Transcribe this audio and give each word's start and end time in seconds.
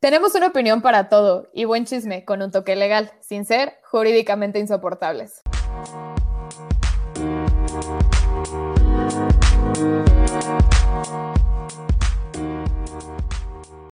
Tenemos 0.00 0.34
una 0.34 0.46
opinión 0.46 0.80
para 0.80 1.10
todo 1.10 1.50
y 1.52 1.66
buen 1.66 1.84
chisme 1.84 2.24
con 2.24 2.40
un 2.40 2.50
toque 2.50 2.74
legal, 2.74 3.12
sin 3.20 3.44
ser 3.44 3.76
jurídicamente 3.84 4.58
insoportables. 4.58 5.42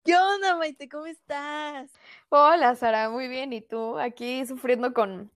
¿Qué 0.03 0.17
onda, 0.17 0.57
Maite? 0.57 0.89
¿Cómo 0.89 1.05
estás? 1.05 1.91
Hola, 2.31 2.75
Sara, 2.75 3.11
muy 3.11 3.29
bien. 3.29 3.53
¿Y 3.53 3.61
tú? 3.61 3.99
Aquí 3.99 4.47
sufriendo 4.47 4.95
con, 4.95 5.31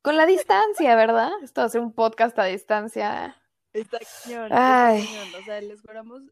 con 0.00 0.16
la 0.16 0.26
distancia, 0.26 0.94
¿verdad? 0.94 1.32
Esto 1.42 1.68
ser 1.68 1.80
un 1.80 1.92
podcast 1.92 2.38
a 2.38 2.44
distancia. 2.44 3.36
Está 3.72 3.98
cañón, 3.98 4.44
está 4.44 4.86
Ay. 4.86 5.04
cañón. 5.04 5.42
O 5.42 5.44
sea, 5.44 5.60
les 5.60 5.80
juramos, 5.80 6.22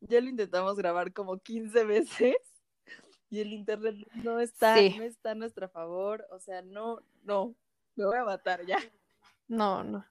ya 0.00 0.20
lo 0.20 0.28
intentamos 0.28 0.74
grabar 0.74 1.12
como 1.12 1.38
15 1.38 1.84
veces 1.84 2.34
y 3.30 3.40
el 3.40 3.52
internet 3.52 3.96
no 4.14 4.40
está, 4.40 4.76
Sí. 4.76 4.94
no 4.98 5.04
está 5.04 5.32
a 5.32 5.34
nuestro 5.34 5.68
favor. 5.68 6.26
O 6.30 6.38
sea, 6.38 6.62
no, 6.62 7.00
no, 7.24 7.54
me 7.96 8.06
voy 8.06 8.16
a 8.18 8.24
matar 8.24 8.64
ya. 8.66 8.78
No, 9.48 9.82
no. 9.84 10.04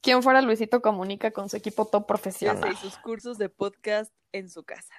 ¿Quién 0.00 0.22
fuera 0.22 0.40
Luisito 0.40 0.80
Comunica 0.80 1.30
con 1.30 1.48
su 1.48 1.56
equipo 1.56 1.84
top 1.86 2.06
profesional? 2.06 2.72
y 2.72 2.76
sus 2.76 2.96
cursos 2.98 3.36
de 3.38 3.48
podcast 3.48 4.12
en 4.32 4.48
su 4.48 4.64
casa. 4.64 4.94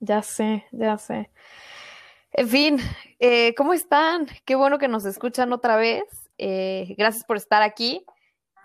Ya 0.00 0.22
sé, 0.22 0.64
ya 0.72 0.98
sé. 0.98 1.30
En 2.32 2.48
fin, 2.48 2.78
eh, 3.18 3.54
¿cómo 3.54 3.72
están? 3.72 4.26
Qué 4.44 4.54
bueno 4.54 4.78
que 4.78 4.88
nos 4.88 5.06
escuchan 5.06 5.52
otra 5.52 5.76
vez. 5.76 6.04
Eh, 6.38 6.94
gracias 6.98 7.24
por 7.24 7.36
estar 7.38 7.62
aquí. 7.62 8.04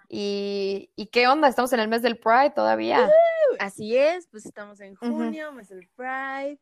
Y, 0.09 0.91
¿y 0.97 1.07
qué 1.07 1.27
onda? 1.29 1.47
Estamos 1.47 1.71
en 1.71 1.79
el 1.79 1.87
mes 1.87 2.01
del 2.01 2.17
Pride 2.19 2.51
todavía. 2.51 3.09
Así 3.59 3.95
es, 3.97 4.27
pues 4.27 4.45
estamos 4.45 4.81
en 4.81 4.95
junio, 4.95 5.53
mes 5.53 5.69
del 5.69 5.87
Pride, 5.95 6.59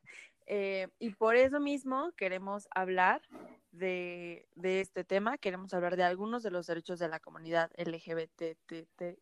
eh, 0.51 0.87
y 0.97 1.11
por 1.11 1.35
eso 1.35 1.59
mismo 1.59 2.11
queremos 2.17 2.67
hablar 2.71 3.21
de, 3.71 4.47
de 4.55 4.81
este 4.81 5.03
tema, 5.03 5.37
queremos 5.37 5.75
hablar 5.75 5.95
de 5.95 6.03
algunos 6.03 6.41
de 6.41 6.49
los 6.49 6.65
derechos 6.65 6.97
de 6.97 7.07
la 7.07 7.19
comunidad 7.19 7.69
LGBTTIQA+. 7.77 9.19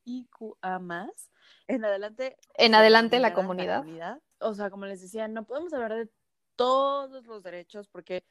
En 1.67 1.83
adelante. 1.83 2.37
En 2.55 2.75
adelante 2.75 3.19
la 3.19 3.31
denominará 3.31 3.81
comunidad. 3.81 4.21
O 4.39 4.53
sea, 4.53 4.69
como 4.69 4.85
les 4.85 5.01
decía, 5.01 5.27
no 5.27 5.43
podemos 5.43 5.73
hablar 5.73 5.95
de 5.95 6.09
todos 6.55 7.25
los 7.25 7.43
derechos 7.43 7.89
porque, 7.89 8.23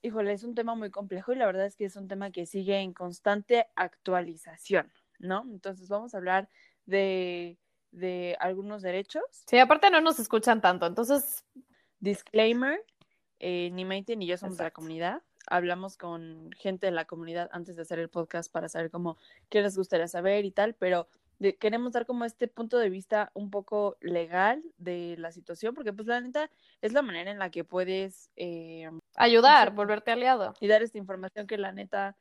híjole, 0.00 0.32
es 0.32 0.44
un 0.44 0.54
tema 0.54 0.76
muy 0.76 0.90
complejo 0.90 1.32
y 1.32 1.36
la 1.36 1.46
verdad 1.46 1.66
es 1.66 1.74
que 1.74 1.86
es 1.86 1.96
un 1.96 2.06
tema 2.06 2.30
que 2.30 2.46
sigue 2.46 2.78
en 2.78 2.92
constante 2.92 3.66
actualización, 3.74 4.92
¿no? 5.18 5.42
Entonces 5.50 5.88
vamos 5.88 6.14
a 6.14 6.18
hablar 6.18 6.48
de, 6.86 7.58
de 7.90 8.36
algunos 8.38 8.82
derechos 8.82 9.24
Sí, 9.46 9.58
aparte 9.58 9.90
no 9.90 10.00
nos 10.00 10.20
escuchan 10.20 10.60
tanto, 10.60 10.86
entonces, 10.86 11.44
Disclaimer, 12.00 12.84
eh, 13.38 13.70
ni 13.72 13.84
Maite 13.84 14.16
ni 14.16 14.26
yo 14.26 14.36
somos 14.36 14.56
de 14.58 14.64
la 14.64 14.70
comunidad. 14.70 15.22
Hablamos 15.46 15.96
con 15.96 16.50
gente 16.58 16.86
de 16.86 16.92
la 16.92 17.04
comunidad 17.06 17.48
antes 17.52 17.76
de 17.76 17.82
hacer 17.82 17.98
el 17.98 18.08
podcast 18.08 18.52
para 18.52 18.68
saber 18.68 18.90
cómo, 18.90 19.16
qué 19.48 19.62
les 19.62 19.76
gustaría 19.76 20.08
saber 20.08 20.44
y 20.44 20.50
tal, 20.50 20.74
pero 20.74 21.08
de- 21.38 21.56
queremos 21.56 21.92
dar 21.92 22.04
como 22.06 22.24
este 22.26 22.48
punto 22.48 22.78
de 22.78 22.90
vista 22.90 23.30
un 23.34 23.50
poco 23.50 23.96
legal 24.00 24.62
de 24.76 25.16
la 25.18 25.32
situación, 25.32 25.74
porque 25.74 25.92
pues 25.92 26.06
la 26.06 26.20
neta 26.20 26.50
es 26.82 26.92
la 26.92 27.00
manera 27.02 27.30
en 27.30 27.38
la 27.38 27.50
que 27.50 27.64
puedes 27.64 28.30
eh, 28.36 28.90
ayudar, 29.16 29.68
Exacto. 29.68 29.76
volverte 29.76 30.10
aliado. 30.12 30.54
y 30.60 30.68
dar 30.68 30.82
esta 30.82 30.98
información 30.98 31.46
que 31.46 31.56
la 31.56 31.72
neta, 31.72 32.16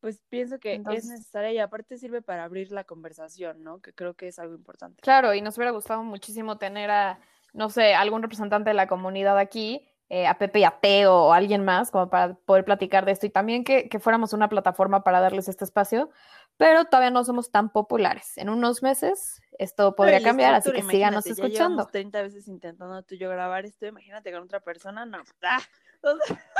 pues 0.00 0.20
pienso 0.28 0.58
que 0.58 0.74
Entonces- 0.74 1.04
es 1.04 1.10
necesaria 1.10 1.52
y 1.52 1.58
aparte 1.58 1.96
sirve 1.98 2.20
para 2.22 2.44
abrir 2.44 2.72
la 2.72 2.82
conversación, 2.84 3.62
¿no? 3.62 3.80
Que 3.80 3.92
creo 3.92 4.14
que 4.14 4.28
es 4.28 4.38
algo 4.40 4.54
importante. 4.56 5.00
Claro, 5.02 5.32
y 5.34 5.40
nos 5.40 5.56
hubiera 5.56 5.70
gustado 5.70 6.02
muchísimo 6.02 6.58
tener 6.58 6.90
a, 6.90 7.20
no 7.54 7.70
sé, 7.70 7.94
algún 7.94 8.22
representante 8.22 8.70
de 8.70 8.74
la 8.74 8.86
comunidad 8.86 9.38
aquí, 9.38 9.88
eh, 10.10 10.26
a 10.26 10.36
Pepe 10.36 10.58
y 10.60 10.64
a 10.64 10.78
Teo 10.80 11.14
o 11.14 11.32
alguien 11.32 11.64
más, 11.64 11.90
como 11.90 12.10
para 12.10 12.34
poder 12.34 12.64
platicar 12.64 13.06
de 13.06 13.12
esto 13.12 13.24
y 13.26 13.30
también 13.30 13.64
que, 13.64 13.88
que 13.88 13.98
fuéramos 13.98 14.34
una 14.34 14.48
plataforma 14.50 15.02
para 15.02 15.20
darles 15.20 15.48
este 15.48 15.64
espacio, 15.64 16.10
pero 16.58 16.84
todavía 16.84 17.10
no 17.10 17.24
somos 17.24 17.50
tan 17.50 17.70
populares. 17.70 18.36
En 18.36 18.50
unos 18.50 18.82
meses 18.82 19.40
esto 19.58 19.96
podría 19.96 20.22
cambiar, 20.22 20.54
así 20.54 20.70
que 20.72 20.82
síganos 20.82 21.26
escuchando. 21.26 21.48
llevamos 21.48 21.90
30 21.90 22.22
veces 22.22 22.48
intentando 22.48 23.02
tú 23.02 23.14
y 23.14 23.18
yo 23.18 23.30
grabar 23.30 23.64
esto, 23.64 23.86
imagínate 23.86 24.30
con 24.30 24.42
otra 24.42 24.60
persona, 24.60 25.06
no. 25.06 25.22
¡Ah! 25.42 25.60
O 26.06 26.16
sea, 26.18 26.36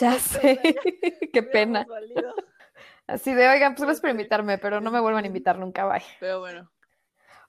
Ya 0.00 0.14
o 0.16 0.18
sé, 0.18 0.76
qué 1.32 1.42
pena. 1.42 1.84
valido. 1.86 2.34
Así 3.06 3.34
de, 3.34 3.48
oigan, 3.48 3.74
pues 3.74 3.82
gracias 3.84 4.00
por 4.00 4.10
invitarme, 4.10 4.58
pero 4.58 4.80
no 4.80 4.90
me 4.90 5.00
vuelvan 5.00 5.24
a 5.24 5.26
invitar 5.26 5.58
nunca, 5.58 5.86
bye. 5.86 6.02
Pero 6.20 6.40
bueno, 6.40 6.70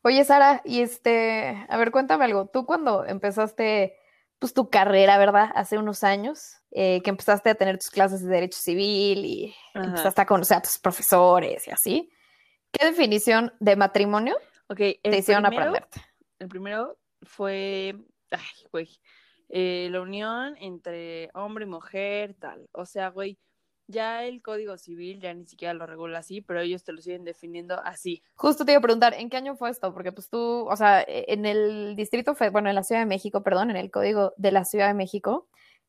Oye, 0.01 0.23
Sara, 0.23 0.61
y 0.63 0.81
este, 0.81 1.65
a 1.67 1.77
ver, 1.77 1.91
cuéntame 1.91 2.25
algo. 2.25 2.47
Tú 2.47 2.65
cuando 2.65 3.05
empezaste, 3.05 3.97
pues, 4.39 4.53
tu 4.53 4.69
carrera, 4.69 5.17
¿verdad? 5.17 5.51
Hace 5.55 5.77
unos 5.77 6.03
años, 6.03 6.55
eh, 6.71 7.01
que 7.01 7.09
empezaste 7.09 7.49
a 7.49 7.55
tener 7.55 7.77
tus 7.77 7.89
clases 7.89 8.23
de 8.23 8.29
Derecho 8.29 8.59
Civil 8.59 9.25
y 9.25 9.55
Ajá. 9.73 9.85
empezaste 9.85 10.21
a 10.21 10.25
conocer 10.25 10.57
a 10.57 10.61
tus 10.61 10.77
profesores 10.77 11.67
y 11.67 11.71
así, 11.71 12.11
¿qué 12.71 12.85
definición 12.85 13.53
de 13.59 13.75
matrimonio 13.75 14.37
te 14.75 14.99
hicieron 15.17 15.43
primero, 15.43 15.69
aprenderte? 15.69 16.01
el 16.37 16.47
primero 16.47 16.97
fue, 17.23 17.95
ay, 18.31 18.67
güey, 18.71 18.99
eh, 19.49 19.89
la 19.91 20.01
unión 20.01 20.55
entre 20.59 21.29
hombre 21.33 21.65
y 21.65 21.67
mujer, 21.67 22.35
tal. 22.39 22.69
O 22.71 22.85
sea, 22.85 23.09
güey, 23.09 23.37
ya 23.89 24.23
el 24.23 24.41
Código 24.41 24.77
Civil 24.77 25.19
ya 25.19 25.33
ni 25.33 25.45
siquiera 25.45 25.73
lo 25.73 25.85
regula 25.85 26.19
así, 26.19 26.41
pero 26.41 26.61
ellos 26.61 26.83
te 26.83 26.93
lo 26.93 27.01
siguen 27.01 27.23
definiendo 27.23 27.79
así. 27.83 28.23
Justo 28.35 28.63
te 28.63 28.71
iba 28.71 28.79
a 28.79 28.81
preguntar, 28.81 29.13
¿en 29.15 29.29
qué 29.29 29.37
año 29.37 29.55
fue 29.55 29.69
esto? 29.71 29.93
Porque 29.93 30.11
pues 30.11 30.29
tú, 30.29 30.67
o 30.69 30.75
sea, 30.75 31.01
e- 31.01 31.25
en 31.27 31.45
el 31.45 31.95
distrito, 31.95 32.35
fe- 32.35 32.49
bueno, 32.49 32.69
en 32.69 32.75
la 32.75 32.83
Ciudad 32.83 33.01
de 33.01 33.07
México, 33.07 33.43
perdón, 33.43 33.71
en 33.71 33.77
el 33.77 33.91
Código 33.91 34.33
de 34.37 34.51
la 34.51 34.63
Ciudad 34.63 34.87
de 34.87 34.93
México, 34.93 35.47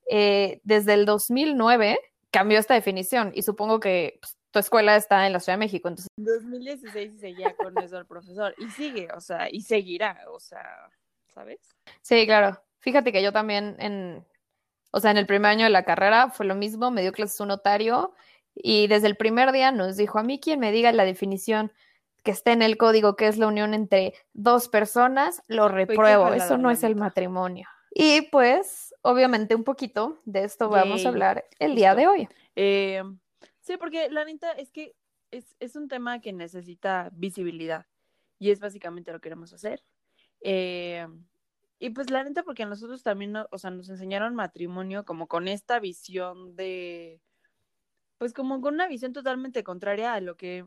eh, 0.08 0.60
desde 0.64 0.94
el 0.94 1.04
2009 1.04 1.98
cambió 2.30 2.58
esta 2.58 2.74
definición 2.74 3.32
y 3.34 3.42
supongo 3.42 3.78
que 3.80 4.18
pues, 4.20 4.36
tu 4.50 4.58
escuela 4.58 4.96
está 4.96 5.26
en 5.26 5.32
la 5.32 5.40
Ciudad 5.40 5.54
de 5.58 5.64
México, 5.66 5.88
entonces 5.88 6.08
En 6.18 6.24
2016 6.24 7.20
seguía 7.20 7.54
con 7.54 7.78
eso 7.78 7.98
el 7.98 8.06
profesor 8.06 8.54
y 8.58 8.68
sigue, 8.70 9.08
o 9.16 9.20
sea, 9.20 9.48
y 9.50 9.60
seguirá, 9.60 10.18
o 10.32 10.40
sea, 10.40 10.64
¿sabes? 11.34 11.60
Sí, 12.02 12.24
claro. 12.26 12.60
Fíjate 12.80 13.12
que 13.12 13.22
yo 13.22 13.32
también 13.32 13.76
en, 13.78 14.24
o 14.90 15.00
sea, 15.00 15.10
en 15.10 15.16
el 15.16 15.26
primer 15.26 15.50
año 15.50 15.64
de 15.64 15.70
la 15.70 15.84
carrera 15.84 16.30
fue 16.30 16.46
lo 16.46 16.54
mismo, 16.54 16.90
me 16.90 17.02
dio 17.02 17.12
clases 17.12 17.40
un 17.40 17.48
notario 17.48 18.14
y 18.54 18.86
desde 18.88 19.06
el 19.06 19.16
primer 19.16 19.52
día 19.52 19.72
nos 19.72 19.96
dijo 19.96 20.18
a 20.18 20.22
mí 20.22 20.40
quien 20.40 20.60
me 20.60 20.72
diga 20.72 20.92
la 20.92 21.04
definición 21.04 21.72
que 22.22 22.32
esté 22.32 22.52
en 22.52 22.62
el 22.62 22.76
código, 22.76 23.16
que 23.16 23.28
es 23.28 23.38
la 23.38 23.46
unión 23.46 23.72
entre 23.72 24.14
dos 24.32 24.68
personas, 24.68 25.42
lo 25.48 25.68
repruebo, 25.68 26.32
eso 26.32 26.58
no 26.58 26.70
es 26.70 26.82
el 26.82 26.96
matrimonio. 26.96 27.66
Y 27.92 28.22
pues, 28.30 28.94
obviamente 29.02 29.54
un 29.54 29.64
poquito 29.64 30.20
de 30.24 30.44
esto 30.44 30.68
vamos 30.68 30.98
Yay, 30.98 31.06
a 31.06 31.08
hablar 31.08 31.44
el 31.58 31.74
día 31.74 31.94
de 31.94 32.06
hoy. 32.06 32.28
Eh, 32.56 33.02
sí, 33.60 33.76
porque 33.78 34.10
la 34.10 34.24
neta 34.24 34.52
es 34.52 34.70
que 34.70 34.94
es, 35.30 35.56
es 35.60 35.76
un 35.76 35.88
tema 35.88 36.20
que 36.20 36.32
necesita 36.32 37.10
visibilidad 37.12 37.86
y 38.38 38.50
es 38.50 38.60
básicamente 38.60 39.12
lo 39.12 39.18
que 39.18 39.24
queremos 39.24 39.52
hacer. 39.52 39.82
Eh, 40.42 41.06
y 41.80 41.90
pues 41.90 42.10
la 42.10 42.22
neta, 42.22 42.44
porque 42.44 42.66
nosotros 42.66 43.02
también, 43.02 43.34
o 43.36 43.58
sea, 43.58 43.70
nos 43.70 43.88
enseñaron 43.88 44.34
matrimonio 44.36 45.04
como 45.04 45.26
con 45.26 45.48
esta 45.48 45.80
visión 45.80 46.54
de, 46.54 47.20
pues 48.18 48.32
como 48.34 48.60
con 48.60 48.74
una 48.74 48.86
visión 48.86 49.12
totalmente 49.12 49.64
contraria 49.64 50.12
a 50.14 50.20
lo 50.20 50.36
que 50.36 50.66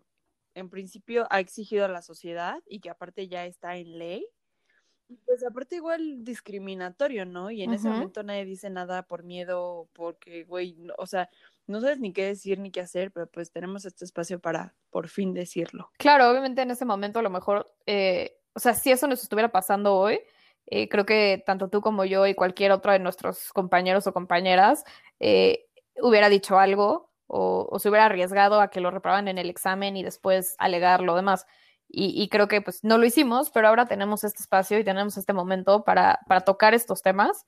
en 0.55 0.69
principio 0.69 1.27
ha 1.29 1.39
exigido 1.39 1.87
la 1.87 2.01
sociedad 2.01 2.61
y 2.65 2.79
que 2.79 2.89
aparte 2.89 3.27
ya 3.27 3.45
está 3.45 3.77
en 3.77 3.97
ley. 3.99 4.27
Pues 5.25 5.45
aparte 5.45 5.75
igual 5.75 6.23
discriminatorio, 6.23 7.25
¿no? 7.25 7.51
Y 7.51 7.61
en 7.61 7.73
ese 7.73 7.89
momento 7.89 8.23
nadie 8.23 8.45
dice 8.45 8.69
nada 8.69 9.03
por 9.03 9.23
miedo, 9.23 9.87
porque, 9.93 10.43
güey, 10.45 10.73
no- 10.77 10.95
o 10.97 11.05
sea, 11.05 11.29
no 11.67 11.81
sabes 11.81 11.99
ni 11.99 12.13
qué 12.13 12.25
decir 12.25 12.57
ni 12.59 12.71
qué 12.71 12.81
hacer, 12.81 13.11
pero 13.11 13.27
pues 13.27 13.51
tenemos 13.51 13.85
este 13.85 14.05
espacio 14.05 14.39
para 14.39 14.75
por 14.89 15.07
fin 15.09 15.33
decirlo. 15.33 15.91
Claro, 15.97 16.29
obviamente 16.29 16.61
en 16.63 16.71
ese 16.71 16.85
momento 16.85 17.19
a 17.19 17.21
lo 17.21 17.29
mejor, 17.29 17.71
eh, 17.85 18.39
o 18.53 18.59
sea, 18.59 18.73
si 18.73 18.91
eso 18.91 19.07
nos 19.07 19.21
estuviera 19.21 19.51
pasando 19.51 19.95
hoy, 19.95 20.19
eh, 20.67 20.87
creo 20.89 21.05
que 21.05 21.43
tanto 21.45 21.69
tú 21.69 21.81
como 21.81 22.05
yo 22.05 22.25
y 22.27 22.35
cualquier 22.35 22.71
otro 22.71 22.91
de 22.91 22.99
nuestros 22.99 23.51
compañeros 23.53 24.07
o 24.07 24.13
compañeras 24.13 24.83
eh, 25.19 25.65
hubiera 26.01 26.29
dicho 26.29 26.59
algo 26.59 27.11
o, 27.27 27.67
o 27.69 27.79
se 27.79 27.89
hubiera 27.89 28.05
arriesgado 28.05 28.61
a 28.61 28.69
que 28.69 28.81
lo 28.81 28.91
reprobaran 28.91 29.27
en 29.27 29.37
el 29.37 29.49
examen 29.49 29.97
y 29.97 30.03
después 30.03 30.55
alegar 30.59 31.01
lo 31.01 31.15
demás. 31.15 31.45
Y, 31.87 32.21
y 32.21 32.29
creo 32.29 32.47
que 32.47 32.61
pues 32.61 32.83
no 32.83 32.97
lo 32.97 33.05
hicimos, 33.05 33.51
pero 33.51 33.67
ahora 33.67 33.85
tenemos 33.85 34.23
este 34.23 34.41
espacio 34.41 34.79
y 34.79 34.83
tenemos 34.83 35.17
este 35.17 35.33
momento 35.33 35.83
para, 35.83 36.19
para 36.27 36.41
tocar 36.41 36.73
estos 36.73 37.01
temas. 37.01 37.45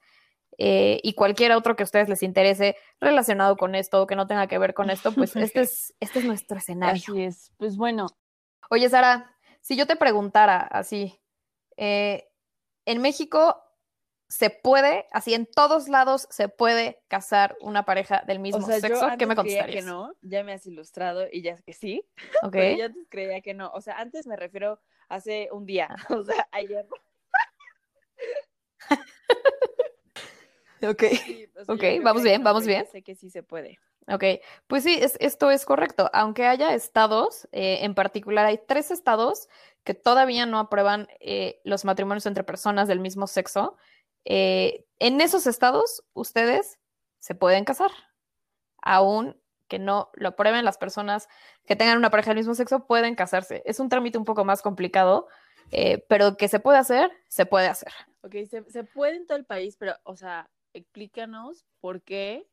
eh, 0.57 0.99
y 1.03 1.13
cualquier 1.15 1.51
otro 1.53 1.75
que 1.75 1.83
a 1.83 1.85
ustedes 1.85 2.09
les 2.09 2.23
interese 2.23 2.77
relacionado 3.01 3.57
con 3.57 3.75
esto 3.75 4.01
o 4.03 4.07
que 4.07 4.15
no 4.15 4.27
tenga 4.27 4.47
que 4.47 4.57
ver 4.57 4.73
con 4.73 4.89
esto, 4.89 5.11
pues 5.13 5.35
este 5.35 5.61
es, 5.61 5.93
este 5.99 6.19
es 6.19 6.25
nuestro 6.25 6.57
escenario. 6.57 7.01
Así 7.01 7.23
es. 7.23 7.51
Pues 7.57 7.75
bueno, 7.77 8.07
Oye, 8.69 8.89
Sara, 8.89 9.35
si 9.61 9.75
yo 9.75 9.85
te 9.85 9.95
preguntara 9.95 10.59
así, 10.59 11.19
eh, 11.77 12.27
en 12.85 13.01
México 13.01 13.61
se 14.27 14.49
puede, 14.49 15.05
así 15.11 15.33
en 15.33 15.45
todos 15.45 15.87
lados 15.87 16.27
se 16.31 16.49
puede 16.49 16.99
casar 17.07 17.55
una 17.61 17.85
pareja 17.85 18.23
del 18.25 18.39
mismo 18.39 18.63
o 18.63 18.67
sea, 18.67 18.79
sexo, 18.79 19.09
yo 19.11 19.17
¿qué 19.17 19.25
me 19.27 19.35
creía 19.35 19.65
que 19.65 19.75
contestarías? 19.75 19.85
no, 19.85 20.13
ya 20.21 20.43
me 20.43 20.53
has 20.53 20.65
ilustrado 20.65 21.27
y 21.31 21.41
ya 21.41 21.55
que 21.57 21.73
sí, 21.73 22.03
Ok. 22.43 22.51
pero 22.51 22.77
yo 22.77 22.85
antes 22.85 23.05
creía 23.09 23.41
que 23.41 23.53
no. 23.53 23.71
O 23.73 23.81
sea, 23.81 23.99
antes 23.99 24.25
me 24.25 24.35
refiero 24.35 24.79
hace 25.09 25.49
un 25.51 25.65
día, 25.65 25.89
o 26.09 26.23
sea, 26.23 26.47
ayer. 26.51 26.87
Ok, 30.83 31.03
ok, 31.67 31.83
vamos 32.03 32.23
bien, 32.23 32.43
vamos 32.43 32.67
bien. 32.67 32.85
Sé 32.91 33.01
que 33.01 33.15
sí 33.15 33.29
se 33.29 33.41
puede. 33.41 33.79
Ok, 34.07 34.23
pues 34.67 34.83
sí, 34.83 34.97
es, 35.01 35.17
esto 35.19 35.49
es 35.49 35.65
correcto. 35.65 36.11
Aunque 36.13 36.45
haya 36.45 36.75
estados, 36.75 37.47
eh, 37.51 37.79
en 37.81 37.95
particular 37.95 38.45
hay 38.45 38.59
tres 38.67 38.91
estados 38.91 39.49
que 39.85 39.93
todavía 39.93 40.45
no 40.45 40.59
aprueban 40.59 41.07
eh, 41.21 41.61
los 41.63 41.85
matrimonios 41.85 42.25
entre 42.25 42.43
personas 42.43 42.89
del 42.89 42.99
mismo 42.99 43.27
sexo. 43.27 43.77
Eh, 44.25 44.85
en 44.99 45.21
esos 45.21 45.47
estados, 45.47 46.03
ustedes 46.13 46.77
se 47.19 47.35
pueden 47.35 47.63
casar, 47.63 47.91
aún 48.81 49.39
que 49.69 49.79
no 49.79 50.09
lo 50.13 50.29
aprueben 50.29 50.65
las 50.65 50.77
personas 50.77 51.29
que 51.65 51.75
tengan 51.75 51.97
una 51.97 52.09
pareja 52.09 52.31
del 52.31 52.39
mismo 52.39 52.55
sexo, 52.55 52.85
pueden 52.85 53.15
casarse. 53.15 53.63
Es 53.65 53.79
un 53.79 53.87
trámite 53.87 54.17
un 54.17 54.25
poco 54.25 54.43
más 54.43 54.61
complicado, 54.61 55.27
pero 56.07 56.37
que 56.37 56.47
se 56.47 56.59
puede 56.59 56.77
hacer, 56.77 57.11
se 57.27 57.45
puede 57.45 57.67
hacer. 57.67 57.91
Ok, 58.21 58.33
se, 58.49 58.63
se 58.69 58.83
puede 58.83 59.15
en 59.15 59.25
todo 59.25 59.37
el 59.37 59.45
país, 59.45 59.75
pero, 59.77 59.95
o 60.03 60.15
sea, 60.15 60.49
explícanos 60.73 61.65
por 61.79 62.01
qué 62.03 62.47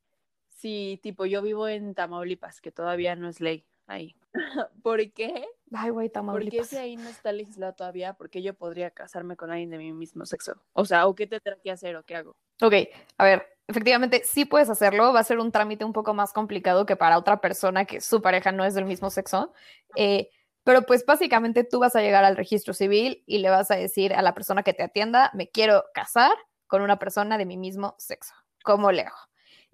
si 0.63 1.01
tipo 1.03 1.27
yo 1.27 1.43
vivo 1.43 1.67
en 1.67 1.95
Tamaulipas, 1.95 2.61
que 2.61 2.71
todavía 2.71 3.17
no 3.17 3.29
es 3.29 3.41
ley 3.41 3.67
ahí. 3.87 4.15
¿Por 4.83 5.13
qué? 5.13 5.45
Ay, 5.75 5.91
güey, 5.91 6.09
Tamaulipas. 6.09 6.59
¿Por 6.59 6.69
qué 6.69 6.77
si 6.77 6.77
ahí 6.77 6.97
no 6.97 7.09
está 7.09 7.33
legislado 7.33 7.73
todavía? 7.75 8.15
¿Por 8.15 8.31
qué 8.31 8.43
yo 8.43 8.55
podría 8.55 8.91
casarme 8.91 9.37
con 9.37 9.51
alguien 9.51 9.71
de 9.71 9.79
mi 9.79 9.93
mismo 9.93 10.27
sexo? 10.27 10.55
O 10.73 10.85
sea, 10.85 11.07
¿o 11.07 11.15
qué 11.15 11.27
tendrá 11.27 11.57
que 11.63 11.71
hacer 11.71 11.97
o 11.97 12.05
qué 12.05 12.17
hago? 12.17 12.37
Ok, 12.61 12.75
a 13.19 13.25
ver, 13.25 13.47
efectivamente 13.67 14.23
sí 14.25 14.45
puedes 14.45 14.69
hacerlo, 14.69 15.13
va 15.13 15.21
a 15.21 15.25
ser 15.25 15.39
un 15.39 15.51
trámite 15.51 15.85
un 15.85 15.93
poco 15.93 16.15
más 16.15 16.33
complicado 16.33 16.87
que 16.87 16.97
para 16.97 17.19
otra 17.19 17.41
persona 17.41 17.85
que 17.85 18.01
su 18.01 18.21
pareja 18.21 18.53
no 18.53 18.65
es 18.65 18.75
del 18.75 18.85
mismo 18.85 19.11
sexo. 19.11 19.53
Eh, 19.97 20.31
pero 20.65 20.83
pues 20.83 21.05
básicamente 21.05 21.65
tú 21.65 21.81
vas 21.81 21.97
a 21.97 22.01
llegar 22.01 22.25
al 22.25 22.37
registro 22.37 22.75
civil 22.75 23.25
y 23.27 23.39
le 23.39 23.51
vas 23.51 23.71
a 23.71 23.77
decir 23.77 24.15
a 24.15 24.23
la 24.23 24.35
persona 24.35 24.63
que 24.63 24.75
te 24.75 24.83
atienda, 24.83 25.31
me 25.35 25.49
quiero 25.51 25.85
casar 25.93 26.33
con 26.67 26.83
una 26.83 26.99
persona 26.99 27.37
de 27.37 27.47
mi 27.47 27.57
mismo 27.57 27.95
sexo. 27.99 28.35
¿Cómo 28.63 28.93
leo? 28.93 29.13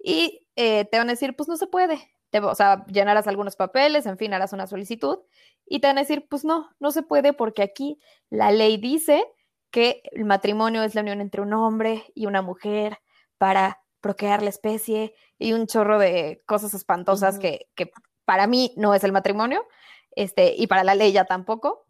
Y 0.01 0.47
eh, 0.55 0.85
te 0.85 0.97
van 0.97 1.09
a 1.09 1.13
decir, 1.13 1.35
pues 1.35 1.47
no 1.47 1.57
se 1.57 1.67
puede. 1.67 1.99
Te, 2.29 2.39
o 2.39 2.55
sea, 2.55 2.85
llenarás 2.87 3.27
algunos 3.27 3.55
papeles, 3.55 4.05
en 4.05 4.17
fin, 4.17 4.33
harás 4.33 4.53
una 4.53 4.67
solicitud 4.67 5.19
y 5.65 5.79
te 5.79 5.87
van 5.87 5.97
a 5.97 6.01
decir, 6.01 6.27
pues 6.29 6.45
no, 6.45 6.69
no 6.79 6.91
se 6.91 7.03
puede 7.03 7.33
porque 7.33 7.63
aquí 7.63 7.99
la 8.29 8.51
ley 8.51 8.77
dice 8.77 9.25
que 9.71 10.01
el 10.11 10.25
matrimonio 10.25 10.83
es 10.83 10.95
la 10.95 11.01
unión 11.01 11.21
entre 11.21 11.41
un 11.41 11.53
hombre 11.53 12.05
y 12.15 12.25
una 12.25 12.41
mujer 12.41 12.99
para 13.37 13.81
procrear 14.01 14.41
la 14.41 14.49
especie 14.49 15.13
y 15.37 15.53
un 15.53 15.67
chorro 15.67 15.99
de 15.99 16.41
cosas 16.45 16.73
espantosas 16.73 17.39
que, 17.39 17.67
que, 17.75 17.91
para 18.25 18.45
mí 18.45 18.73
no 18.77 18.93
es 18.93 19.03
el 19.03 19.11
matrimonio 19.11 19.65
este, 20.11 20.53
y 20.55 20.67
para 20.67 20.83
la 20.83 20.93
ley 20.93 21.11
ya 21.11 21.25
tampoco. 21.25 21.85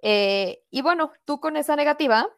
Eh, 0.00 0.62
y 0.70 0.82
bueno, 0.82 1.12
tú 1.24 1.38
con 1.40 1.56
esa 1.56 1.76
negativa 1.76 2.28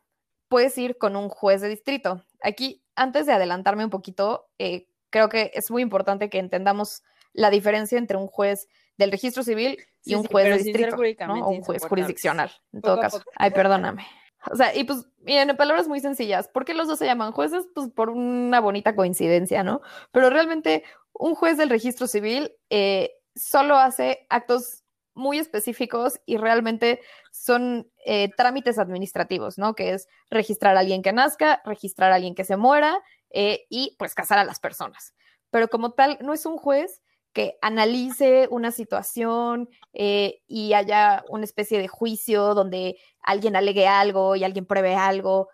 puedes 0.48 0.76
ir 0.78 0.98
con 0.98 1.14
un 1.14 1.28
juez 1.28 1.60
de 1.60 1.68
distrito. 1.68 2.24
Aquí, 2.42 2.82
antes 2.96 3.26
de 3.26 3.32
adelantarme 3.32 3.84
un 3.84 3.90
poquito, 3.90 4.48
eh, 4.58 4.88
creo 5.10 5.28
que 5.28 5.52
es 5.54 5.70
muy 5.70 5.82
importante 5.82 6.30
que 6.30 6.38
entendamos 6.38 7.02
la 7.38 7.50
diferencia 7.50 7.98
entre 7.98 8.16
un 8.16 8.26
juez 8.26 8.68
del 8.96 9.12
registro 9.12 9.44
civil 9.44 9.78
y 10.04 10.16
un 10.16 10.24
juez 10.24 10.44
de 10.44 10.64
distrito, 10.64 10.96
o 10.96 11.50
un 11.50 11.62
juez 11.62 11.84
jurisdiccional, 11.84 12.50
en 12.72 12.82
todo 12.82 12.98
caso. 12.98 13.22
Ay, 13.36 13.52
perdóname. 13.52 14.04
O 14.50 14.56
sea, 14.56 14.74
y 14.74 14.84
pues, 14.84 15.06
miren, 15.18 15.50
en 15.50 15.56
palabras 15.56 15.86
muy 15.86 16.00
sencillas, 16.00 16.48
¿por 16.48 16.64
qué 16.64 16.74
los 16.74 16.88
dos 16.88 16.98
se 16.98 17.06
llaman 17.06 17.32
jueces? 17.32 17.66
Pues 17.74 17.90
por 17.90 18.10
una 18.10 18.60
bonita 18.60 18.96
coincidencia, 18.96 19.62
¿no? 19.62 19.82
Pero 20.10 20.30
realmente 20.30 20.82
un 21.12 21.36
juez 21.36 21.56
del 21.56 21.70
registro 21.70 22.08
civil 22.08 22.52
eh, 22.70 23.12
solo 23.36 23.76
hace 23.76 24.26
actos 24.30 24.82
muy 25.14 25.38
específicos 25.38 26.20
y 26.26 26.38
realmente 26.38 27.00
son 27.30 27.90
eh, 28.04 28.30
trámites 28.36 28.78
administrativos, 28.78 29.58
¿no? 29.58 29.74
Que 29.74 29.92
es 29.92 30.08
registrar 30.28 30.76
a 30.76 30.80
alguien 30.80 31.02
que 31.02 31.12
nazca, 31.12 31.62
registrar 31.64 32.10
a 32.10 32.16
alguien 32.16 32.34
que 32.34 32.44
se 32.44 32.56
muera 32.56 33.00
eh, 33.30 33.66
y 33.68 33.94
pues 33.98 34.14
casar 34.14 34.38
a 34.38 34.44
las 34.44 34.58
personas. 34.58 35.14
Pero 35.50 35.68
como 35.68 35.92
tal, 35.92 36.18
no 36.20 36.32
es 36.32 36.46
un 36.46 36.56
juez 36.56 37.00
que 37.32 37.58
analice 37.62 38.48
una 38.50 38.70
situación 38.72 39.68
eh, 39.92 40.42
y 40.46 40.72
haya 40.72 41.24
una 41.28 41.44
especie 41.44 41.78
de 41.78 41.88
juicio 41.88 42.54
donde 42.54 42.98
alguien 43.22 43.56
alegue 43.56 43.86
algo 43.86 44.36
y 44.36 44.44
alguien 44.44 44.66
pruebe 44.66 44.94
algo. 44.94 45.48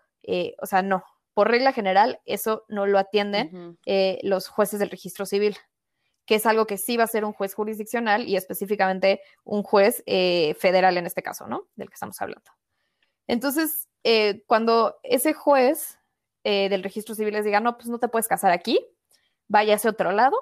o 0.61 0.65
sea, 0.65 0.81
no. 0.81 1.03
Por 1.33 1.49
regla 1.49 1.73
general, 1.73 2.21
eso 2.25 2.63
no 2.69 2.85
lo 2.85 2.97
atienden 2.97 3.77
los 4.23 4.47
jueces 4.47 4.79
del 4.79 4.89
registro 4.89 5.25
civil 5.25 5.57
que 6.25 6.35
es 6.35 6.45
algo 6.45 6.65
que 6.65 6.77
sí 6.77 6.97
va 6.97 7.03
a 7.03 7.07
ser 7.07 7.23
un 7.23 7.33
juez 7.33 7.53
jurisdiccional 7.53 8.27
y 8.27 8.35
específicamente 8.35 9.21
un 9.43 9.63
juez 9.63 10.03
eh, 10.05 10.55
federal 10.59 10.97
en 10.97 11.05
este 11.05 11.21
caso, 11.21 11.47
¿no? 11.47 11.67
Del 11.75 11.87
que 11.87 11.93
estamos 11.93 12.19
hablando. 12.21 12.51
Entonces, 13.27 13.87
eh, 14.03 14.43
cuando 14.47 14.97
ese 15.03 15.33
juez 15.33 15.99
eh, 16.43 16.69
del 16.69 16.83
registro 16.83 17.15
civil 17.15 17.33
les 17.33 17.45
diga, 17.45 17.59
no, 17.59 17.77
pues 17.77 17.89
no 17.89 17.99
te 17.99 18.07
puedes 18.07 18.27
casar 18.27 18.51
aquí, 18.51 18.85
vaya 19.47 19.75
a 19.75 19.89
otro 19.89 20.11
lado, 20.11 20.37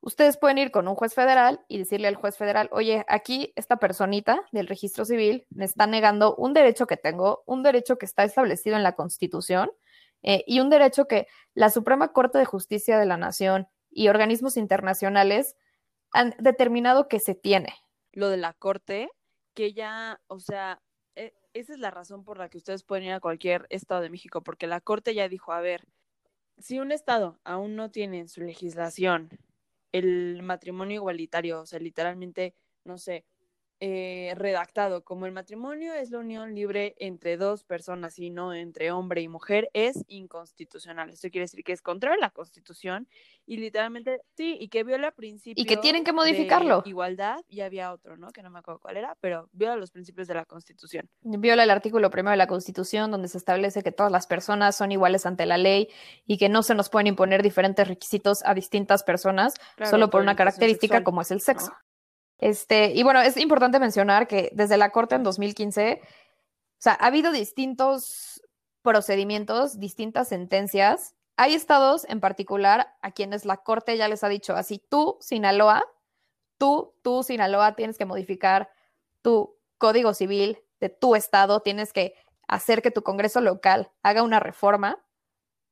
ustedes 0.00 0.36
pueden 0.36 0.58
ir 0.58 0.70
con 0.70 0.88
un 0.88 0.94
juez 0.94 1.14
federal 1.14 1.60
y 1.68 1.78
decirle 1.78 2.08
al 2.08 2.14
juez 2.14 2.36
federal, 2.36 2.68
oye, 2.72 3.04
aquí 3.08 3.52
esta 3.56 3.78
personita 3.78 4.42
del 4.52 4.66
registro 4.66 5.04
civil 5.04 5.46
me 5.50 5.64
está 5.64 5.86
negando 5.86 6.34
un 6.36 6.52
derecho 6.54 6.86
que 6.86 6.96
tengo, 6.96 7.42
un 7.46 7.62
derecho 7.62 7.98
que 7.98 8.06
está 8.06 8.24
establecido 8.24 8.76
en 8.76 8.82
la 8.82 8.94
Constitución 8.96 9.70
y 10.22 10.60
un 10.60 10.68
derecho 10.68 11.06
que 11.06 11.26
la 11.54 11.70
Suprema 11.70 12.12
Corte 12.12 12.38
de 12.38 12.44
Justicia 12.44 12.98
de 12.98 13.06
la 13.06 13.16
Nación 13.16 13.68
y 13.90 14.08
organismos 14.08 14.56
internacionales 14.56 15.56
han 16.12 16.34
determinado 16.38 17.08
que 17.08 17.20
se 17.20 17.34
tiene. 17.34 17.74
Lo 18.12 18.28
de 18.28 18.36
la 18.36 18.52
corte, 18.52 19.08
que 19.54 19.72
ya, 19.72 20.20
o 20.26 20.40
sea, 20.40 20.82
e, 21.14 21.32
esa 21.54 21.72
es 21.72 21.78
la 21.78 21.90
razón 21.90 22.24
por 22.24 22.38
la 22.38 22.48
que 22.48 22.58
ustedes 22.58 22.82
pueden 22.82 23.04
ir 23.04 23.12
a 23.12 23.20
cualquier 23.20 23.66
estado 23.70 24.00
de 24.00 24.10
México, 24.10 24.42
porque 24.42 24.66
la 24.66 24.80
corte 24.80 25.14
ya 25.14 25.28
dijo, 25.28 25.52
a 25.52 25.60
ver, 25.60 25.86
si 26.58 26.78
un 26.78 26.92
estado 26.92 27.38
aún 27.44 27.76
no 27.76 27.90
tiene 27.90 28.18
en 28.18 28.28
su 28.28 28.42
legislación 28.42 29.30
el 29.92 30.42
matrimonio 30.42 30.96
igualitario, 30.96 31.60
o 31.62 31.66
sea, 31.66 31.78
literalmente, 31.80 32.54
no 32.84 32.98
sé, 32.98 33.24
eh, 33.82 34.34
redactado 34.36 35.02
como 35.04 35.24
el 35.24 35.32
matrimonio 35.32 35.94
es 35.94 36.10
la 36.10 36.18
unión 36.18 36.54
libre 36.54 36.94
entre 36.98 37.38
dos 37.38 37.64
personas 37.64 38.18
y 38.18 38.28
no 38.28 38.52
entre 38.52 38.92
hombre 38.92 39.22
y 39.22 39.28
mujer, 39.28 39.70
es 39.72 40.04
inconstitucional. 40.06 41.08
Esto 41.08 41.30
quiere 41.30 41.44
decir 41.44 41.64
que 41.64 41.72
es 41.72 41.80
contra 41.80 42.14
la 42.18 42.28
Constitución 42.28 43.08
y 43.46 43.56
literalmente, 43.56 44.20
sí, 44.36 44.58
y 44.60 44.68
que 44.68 44.84
viola 44.84 45.12
principios. 45.12 45.64
Y 45.64 45.66
que 45.66 45.78
tienen 45.78 46.04
que 46.04 46.12
modificarlo. 46.12 46.82
igualdad, 46.84 47.40
y 47.48 47.62
había 47.62 47.92
otro, 47.92 48.18
¿no? 48.18 48.30
Que 48.32 48.42
no 48.42 48.50
me 48.50 48.58
acuerdo 48.58 48.80
cuál 48.80 48.98
era, 48.98 49.16
pero 49.20 49.48
viola 49.52 49.76
los 49.76 49.90
principios 49.90 50.28
de 50.28 50.34
la 50.34 50.44
Constitución. 50.44 51.08
Viola 51.22 51.64
el 51.64 51.70
artículo 51.70 52.10
primero 52.10 52.32
de 52.32 52.36
la 52.36 52.46
Constitución, 52.46 53.10
donde 53.10 53.28
se 53.28 53.38
establece 53.38 53.82
que 53.82 53.92
todas 53.92 54.12
las 54.12 54.26
personas 54.26 54.76
son 54.76 54.92
iguales 54.92 55.24
ante 55.24 55.46
la 55.46 55.56
ley 55.56 55.88
y 56.26 56.36
que 56.36 56.50
no 56.50 56.62
se 56.62 56.74
nos 56.74 56.90
pueden 56.90 57.06
imponer 57.06 57.42
diferentes 57.42 57.88
requisitos 57.88 58.42
a 58.44 58.52
distintas 58.52 59.04
personas 59.04 59.54
solo 59.88 60.10
por 60.10 60.20
una 60.20 60.36
característica 60.36 61.02
como 61.02 61.22
es 61.22 61.30
el 61.30 61.40
sexo. 61.40 61.72
Este, 62.40 62.92
y 62.94 63.02
bueno, 63.02 63.20
es 63.20 63.36
importante 63.36 63.78
mencionar 63.78 64.26
que 64.26 64.50
desde 64.54 64.78
la 64.78 64.90
Corte 64.90 65.14
en 65.14 65.22
2015, 65.22 66.00
o 66.02 66.06
sea, 66.78 66.94
ha 66.94 67.06
habido 67.06 67.32
distintos 67.32 68.42
procedimientos, 68.82 69.78
distintas 69.78 70.28
sentencias. 70.28 71.14
Hay 71.36 71.54
estados 71.54 72.06
en 72.08 72.20
particular 72.20 72.94
a 73.02 73.12
quienes 73.12 73.44
la 73.44 73.58
Corte 73.58 73.96
ya 73.98 74.08
les 74.08 74.24
ha 74.24 74.28
dicho 74.28 74.56
así, 74.56 74.82
tú, 74.88 75.18
Sinaloa, 75.20 75.84
tú, 76.56 76.94
tú, 77.02 77.22
Sinaloa, 77.22 77.76
tienes 77.76 77.98
que 77.98 78.06
modificar 78.06 78.70
tu 79.20 79.56
código 79.76 80.14
civil 80.14 80.58
de 80.80 80.88
tu 80.88 81.14
estado, 81.14 81.60
tienes 81.60 81.92
que 81.92 82.14
hacer 82.48 82.80
que 82.80 82.90
tu 82.90 83.02
Congreso 83.02 83.42
local 83.42 83.90
haga 84.02 84.22
una 84.22 84.40
reforma 84.40 84.98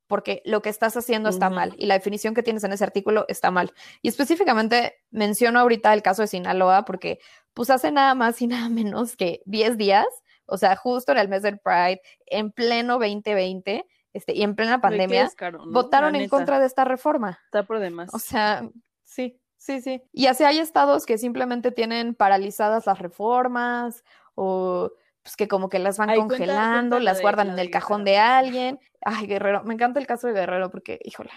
porque 0.08 0.42
lo 0.44 0.62
que 0.62 0.70
estás 0.70 0.96
haciendo 0.96 1.28
está 1.28 1.50
mal 1.50 1.74
y 1.78 1.86
la 1.86 1.94
definición 1.94 2.34
que 2.34 2.42
tienes 2.42 2.64
en 2.64 2.72
ese 2.72 2.82
artículo 2.82 3.26
está 3.28 3.50
mal. 3.50 3.72
Y 4.02 4.08
específicamente 4.08 4.96
menciono 5.10 5.60
ahorita 5.60 5.94
el 5.94 6.02
caso 6.02 6.22
de 6.22 6.28
Sinaloa 6.28 6.84
porque 6.84 7.20
pues 7.54 7.70
hace 7.70 7.92
nada 7.92 8.14
más 8.14 8.40
y 8.42 8.46
nada 8.46 8.68
menos 8.68 9.16
que 9.16 9.42
10 9.44 9.76
días, 9.76 10.06
o 10.46 10.56
sea, 10.56 10.74
justo 10.76 11.12
en 11.12 11.18
el 11.18 11.28
mes 11.28 11.42
del 11.42 11.58
Pride, 11.58 12.00
en 12.26 12.50
pleno 12.50 12.94
2020, 12.94 13.86
este, 14.14 14.34
y 14.34 14.42
en 14.42 14.54
plena 14.56 14.80
pandemia, 14.80 15.30
votaron 15.66 16.16
en 16.16 16.28
contra 16.28 16.58
de 16.58 16.66
esta 16.66 16.84
reforma. 16.84 17.38
Está 17.44 17.64
por 17.64 17.78
demás. 17.78 18.08
O 18.14 18.18
sea, 18.18 18.68
sí, 19.04 19.38
sí, 19.58 19.82
sí. 19.82 20.02
Y 20.12 20.26
así 20.26 20.44
hay 20.44 20.58
estados 20.58 21.04
que 21.04 21.18
simplemente 21.18 21.70
tienen 21.70 22.14
paralizadas 22.14 22.86
las 22.86 22.98
reformas 22.98 24.02
o 24.34 24.90
pues 25.28 25.36
que 25.36 25.46
como 25.46 25.68
que 25.68 25.78
las 25.78 25.98
van 25.98 26.16
congelando, 26.16 26.98
las 26.98 27.20
guardan 27.20 27.50
en 27.50 27.58
el 27.58 27.70
cajón 27.70 28.02
de 28.02 28.16
alguien. 28.16 28.80
Ay, 29.02 29.26
Guerrero, 29.26 29.62
me 29.62 29.74
encanta 29.74 30.00
el 30.00 30.06
caso 30.06 30.26
de 30.26 30.32
Guerrero 30.32 30.70
porque, 30.70 30.98
híjole, 31.04 31.30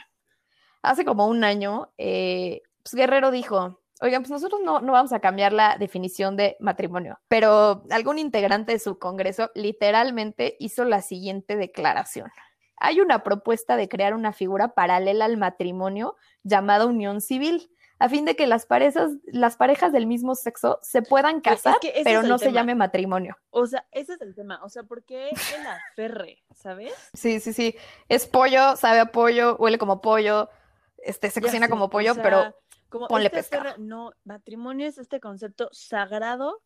hace 0.82 1.04
como 1.04 1.28
un 1.28 1.44
año, 1.44 1.92
eh, 1.98 2.62
pues 2.82 2.96
Guerrero 2.96 3.32
dijo, 3.32 3.82
oigan, 4.00 4.22
pues 4.22 4.32
nosotros 4.32 4.62
no, 4.64 4.80
no 4.80 4.94
vamos 4.94 5.12
a 5.12 5.20
cambiar 5.20 5.52
la 5.52 5.76
definición 5.78 6.38
de 6.38 6.56
matrimonio, 6.62 7.20
pero 7.28 7.84
algún 7.90 8.18
integrante 8.18 8.72
de 8.72 8.80
su 8.80 8.98
Congreso 8.98 9.52
literalmente 9.56 10.56
hizo 10.60 10.86
la 10.86 11.02
siguiente 11.02 11.58
declaración. 11.58 12.32
Hay 12.78 13.02
una 13.02 13.24
propuesta 13.24 13.76
de 13.76 13.90
crear 13.90 14.14
una 14.14 14.32
figura 14.32 14.70
paralela 14.70 15.26
al 15.26 15.36
matrimonio 15.36 16.16
llamada 16.44 16.86
unión 16.86 17.20
civil 17.20 17.70
a 18.02 18.10
fin 18.10 18.26
de 18.26 18.36
que 18.36 18.48
las 18.48 18.66
parejas, 18.66 19.12
las 19.28 19.58
parejas 19.58 19.92
del 19.92 20.08
mismo 20.08 20.34
sexo 20.34 20.80
se 20.82 21.04
puedan 21.04 21.40
casar, 21.40 21.76
pero 22.04 22.24
no 22.24 22.40
se 22.40 22.52
llame 22.52 22.74
matrimonio. 22.74 23.38
O 23.52 23.68
sea, 23.68 23.86
ese 23.92 24.14
es 24.14 24.22
el 24.22 24.34
tema. 24.34 24.60
O 24.64 24.70
sea, 24.70 24.82
¿por 24.82 25.04
qué 25.04 25.30
el 25.30 25.68
aferre, 25.68 26.42
sabes? 26.52 26.94
Sí, 27.14 27.40
sí, 27.40 27.54
sí. 27.54 27.76
Es 28.10 28.26
pollo, 28.26 28.76
sabe 28.76 29.02
a 29.02 29.12
pollo, 29.12 29.56
huele 29.58 29.78
como 29.78 30.02
pollo, 30.02 30.50
este, 30.98 31.30
se 31.30 31.44
cocina 31.44 31.70
como 31.70 31.92
pollo, 31.92 32.16
pero 32.16 32.56
como 32.90 33.08
ponle 33.08 33.28
este 33.28 33.38
pescado. 33.38 33.76
no, 33.78 34.14
matrimonio 34.24 34.88
es 34.88 34.98
este 34.98 35.20
concepto 35.20 35.70
sagrado, 35.72 36.64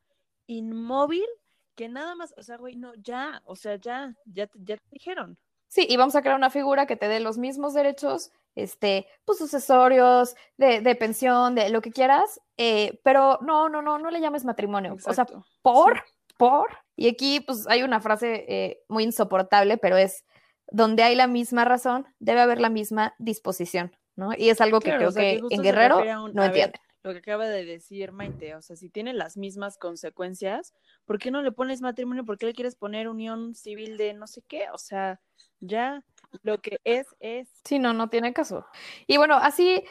inmóvil, 0.48 1.28
que 1.76 1.90
nada 1.90 2.16
más, 2.16 2.34
o 2.38 2.44
sea, 2.44 2.56
güey, 2.56 2.78
no, 2.78 2.94
ya, 2.96 3.42
o 3.44 3.58
sea, 3.58 3.76
ya, 3.76 4.16
ya, 4.24 4.50
ya 4.54 4.78
te 4.78 4.90
dijeron. 4.90 5.38
Sí, 5.68 5.86
y 5.90 5.98
vamos 5.98 6.16
a 6.16 6.22
crear 6.22 6.38
una 6.38 6.50
figura 6.50 6.86
que 6.86 6.96
te 6.96 7.10
dé 7.10 7.20
los 7.20 7.38
mismos 7.38 7.74
derechos, 7.74 8.32
este, 8.56 9.08
pues 9.26 9.38
sucesorios, 9.38 10.36
de, 10.58 10.82
de 10.82 10.96
pensión, 10.96 11.56
de 11.56 11.70
lo 11.70 11.82
que 11.82 11.92
quieras, 11.92 12.42
eh, 12.58 13.00
pero 13.04 13.40
no, 13.42 13.70
no, 13.70 13.82
no, 13.82 14.00
no 14.00 14.10
le 14.10 14.22
llames 14.22 14.46
matrimonio. 14.46 14.98
O 15.06 15.14
sea, 15.14 15.26
por, 15.62 16.04
por. 16.38 16.70
Y 16.96 17.10
aquí, 17.10 17.42
pues 17.42 17.68
hay 17.68 17.84
una 17.84 18.00
frase 18.00 18.46
eh, 18.48 18.84
muy 18.88 19.04
insoportable, 19.04 19.78
pero 19.78 19.98
es, 19.98 20.24
donde 20.72 21.04
hay 21.04 21.16
la 21.16 21.28
misma 21.28 21.66
razón, 21.66 22.06
debe 22.20 22.42
haber 22.42 22.60
la 22.60 22.70
misma 22.70 23.14
disposición, 23.20 23.96
¿no? 24.16 24.32
Y 24.36 24.50
es 24.50 24.62
algo 24.62 24.80
que 24.80 24.96
creo 24.96 25.14
que, 25.14 25.42
en 25.50 25.62
Guerrero 25.62 26.04
no 26.30 26.44
entienden 26.44 26.82
lo 27.06 27.14
que 27.14 27.20
acaba 27.20 27.48
de 27.48 27.66
decir 27.66 28.12
Maite, 28.12 28.56
o 28.56 28.64
sea, 28.64 28.76
si 28.76 28.90
tiene 28.90 29.14
las 29.14 29.38
mismas 29.38 29.78
consecuencias, 29.78 30.74
¿por 31.06 31.20
qué 31.20 31.30
no 31.30 31.44
le 31.44 31.52
pones 31.52 31.80
matrimonio? 31.82 32.26
¿Por 32.26 32.40
qué 32.40 32.48
le 32.48 32.54
quieres 32.54 32.76
poner 32.76 33.08
unión 33.08 33.54
civil 33.54 33.96
de 33.98 34.16
no 34.16 34.26
sé 34.26 34.42
qué? 34.42 34.72
O 34.74 34.80
sea, 34.80 35.22
ya 35.60 36.04
lo 36.44 36.62
que 36.62 36.80
es, 36.84 37.08
es. 37.20 37.48
Sí, 37.64 37.80
no, 37.80 37.94
no 37.94 38.10
tiene 38.10 38.34
caso. 38.34 38.66
Y 39.08 39.18
bueno, 39.18 39.36
así, 39.36 39.84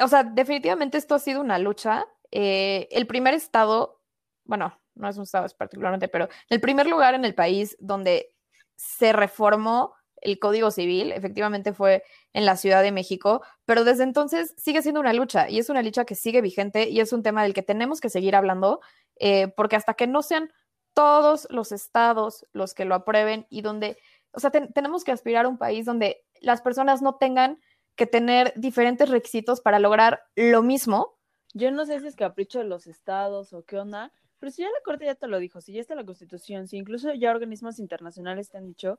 o 0.00 0.08
sea, 0.08 0.24
definitivamente 0.24 0.98
esto 0.98 1.14
ha 1.14 1.18
sido 1.18 1.40
una 1.40 1.58
lucha. 1.58 2.06
Eh, 2.30 2.88
el 2.90 3.06
primer 3.06 3.34
estado, 3.34 4.00
bueno, 4.44 4.78
no 4.94 5.08
es 5.08 5.16
un 5.16 5.24
estado 5.24 5.46
particularmente, 5.56 6.08
pero 6.08 6.28
el 6.48 6.60
primer 6.60 6.86
lugar 6.86 7.14
en 7.14 7.24
el 7.24 7.34
país 7.34 7.76
donde 7.80 8.34
se 8.76 9.12
reformó 9.12 9.94
el 10.24 10.38
Código 10.38 10.70
Civil, 10.70 11.12
efectivamente 11.12 11.74
fue 11.74 12.02
en 12.32 12.46
la 12.46 12.56
Ciudad 12.56 12.82
de 12.82 12.92
México, 12.92 13.42
pero 13.66 13.84
desde 13.84 14.04
entonces 14.04 14.54
sigue 14.56 14.82
siendo 14.82 15.00
una 15.00 15.12
lucha 15.12 15.50
y 15.50 15.58
es 15.58 15.68
una 15.68 15.82
lucha 15.82 16.04
que 16.04 16.14
sigue 16.14 16.40
vigente 16.40 16.88
y 16.88 17.00
es 17.00 17.12
un 17.12 17.22
tema 17.22 17.42
del 17.42 17.52
que 17.52 17.62
tenemos 17.62 18.00
que 18.00 18.08
seguir 18.08 18.34
hablando, 18.34 18.80
eh, 19.16 19.48
porque 19.48 19.76
hasta 19.76 19.94
que 19.94 20.06
no 20.06 20.22
sean 20.22 20.50
todos 20.94 21.46
los 21.50 21.72
estados 21.72 22.46
los 22.52 22.72
que 22.72 22.84
lo 22.86 22.94
aprueben 22.94 23.46
y 23.50 23.60
donde, 23.60 23.98
o 24.34 24.40
sea, 24.40 24.50
tenemos 24.50 25.04
que 25.04 25.12
aspirar 25.12 25.44
a 25.44 25.48
un 25.48 25.58
país 25.58 25.86
donde 25.86 26.24
las 26.40 26.60
personas 26.60 27.02
no 27.02 27.16
tengan 27.16 27.60
que 27.96 28.06
tener 28.06 28.52
diferentes 28.56 29.08
requisitos 29.08 29.60
para 29.60 29.78
lograr 29.78 30.22
lo 30.34 30.62
mismo. 30.62 31.16
Yo 31.52 31.70
no 31.70 31.86
sé 31.86 32.00
si 32.00 32.08
es 32.08 32.16
capricho 32.16 32.58
de 32.58 32.64
los 32.64 32.86
estados 32.86 33.52
o 33.52 33.64
qué 33.64 33.78
onda, 33.78 34.12
pero 34.40 34.50
si 34.50 34.62
ya 34.62 34.68
la 34.68 34.80
Corte 34.84 35.04
ya 35.04 35.14
te 35.14 35.28
lo 35.28 35.38
dijo, 35.38 35.60
si 35.60 35.72
ya 35.72 35.80
está 35.80 35.94
la 35.94 36.04
Constitución, 36.04 36.66
si 36.66 36.76
incluso 36.76 37.14
ya 37.14 37.30
organismos 37.30 37.78
internacionales 37.78 38.50
te 38.50 38.58
han 38.58 38.66
dicho, 38.66 38.98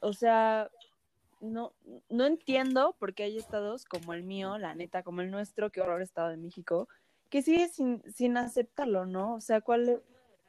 o 0.00 0.12
sea, 0.12 0.70
no, 1.40 1.72
no 2.10 2.26
entiendo 2.26 2.94
por 2.98 3.14
qué 3.14 3.24
hay 3.24 3.38
estados 3.38 3.84
como 3.84 4.12
el 4.12 4.22
mío, 4.22 4.58
la 4.58 4.74
neta, 4.74 5.02
como 5.02 5.22
el 5.22 5.30
nuestro, 5.30 5.70
que 5.70 5.80
horror 5.80 6.02
Estado 6.02 6.28
de 6.28 6.36
México, 6.36 6.88
que 7.30 7.42
sigue 7.42 7.68
sin, 7.68 8.02
sin 8.12 8.36
aceptarlo, 8.36 9.06
¿no? 9.06 9.34
O 9.34 9.40
sea, 9.40 9.60
¿cuál, 9.60 10.02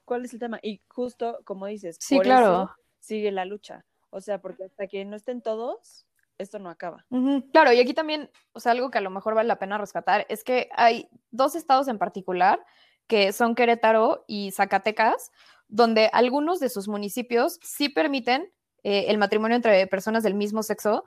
¿cuál 0.05 0.25
es 0.25 0.33
el 0.33 0.39
tema? 0.39 0.59
Y 0.61 0.81
justo, 0.87 1.39
como 1.45 1.67
dices, 1.67 1.97
sí, 1.99 2.19
claro. 2.19 2.71
sigue 2.99 3.31
la 3.31 3.45
lucha. 3.45 3.85
O 4.09 4.21
sea, 4.21 4.39
porque 4.41 4.65
hasta 4.65 4.87
que 4.87 5.05
no 5.05 5.15
estén 5.15 5.41
todos, 5.41 6.05
esto 6.37 6.57
no 6.57 6.69
acaba. 6.69 7.05
Claro, 7.51 7.71
y 7.73 7.79
aquí 7.79 7.93
también, 7.93 8.31
o 8.53 8.59
sea, 8.59 8.71
algo 8.71 8.89
que 8.89 8.97
a 8.97 9.01
lo 9.01 9.09
mejor 9.09 9.35
vale 9.35 9.47
la 9.47 9.59
pena 9.59 9.77
rescatar 9.77 10.25
es 10.29 10.43
que 10.43 10.69
hay 10.75 11.09
dos 11.31 11.55
estados 11.55 11.87
en 11.87 11.97
particular, 11.97 12.63
que 13.07 13.33
son 13.33 13.55
Querétaro 13.55 14.23
y 14.27 14.51
Zacatecas, 14.51 15.31
donde 15.67 16.09
algunos 16.13 16.59
de 16.59 16.69
sus 16.69 16.87
municipios 16.87 17.59
sí 17.61 17.89
permiten 17.89 18.51
eh, 18.83 19.05
el 19.09 19.17
matrimonio 19.17 19.55
entre 19.55 19.85
personas 19.87 20.23
del 20.23 20.33
mismo 20.33 20.63
sexo 20.63 21.03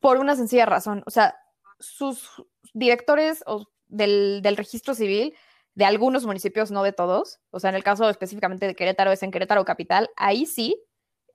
por 0.00 0.18
una 0.18 0.36
sencilla 0.36 0.66
razón. 0.66 1.02
O 1.06 1.10
sea, 1.10 1.34
sus 1.80 2.30
directores 2.74 3.42
del, 3.86 4.42
registro 4.56 4.94
civil 4.94 5.34
de 5.74 5.84
algunos 5.84 6.26
municipios, 6.26 6.70
no 6.70 6.82
de 6.82 6.92
todos, 6.92 7.40
o 7.50 7.60
sea, 7.60 7.70
en 7.70 7.76
el 7.76 7.84
caso 7.84 8.08
específicamente 8.10 8.66
de 8.66 8.74
Querétaro, 8.74 9.12
es 9.12 9.22
en 9.22 9.30
Querétaro 9.30 9.64
Capital, 9.64 10.10
ahí 10.16 10.44
sí, 10.44 10.82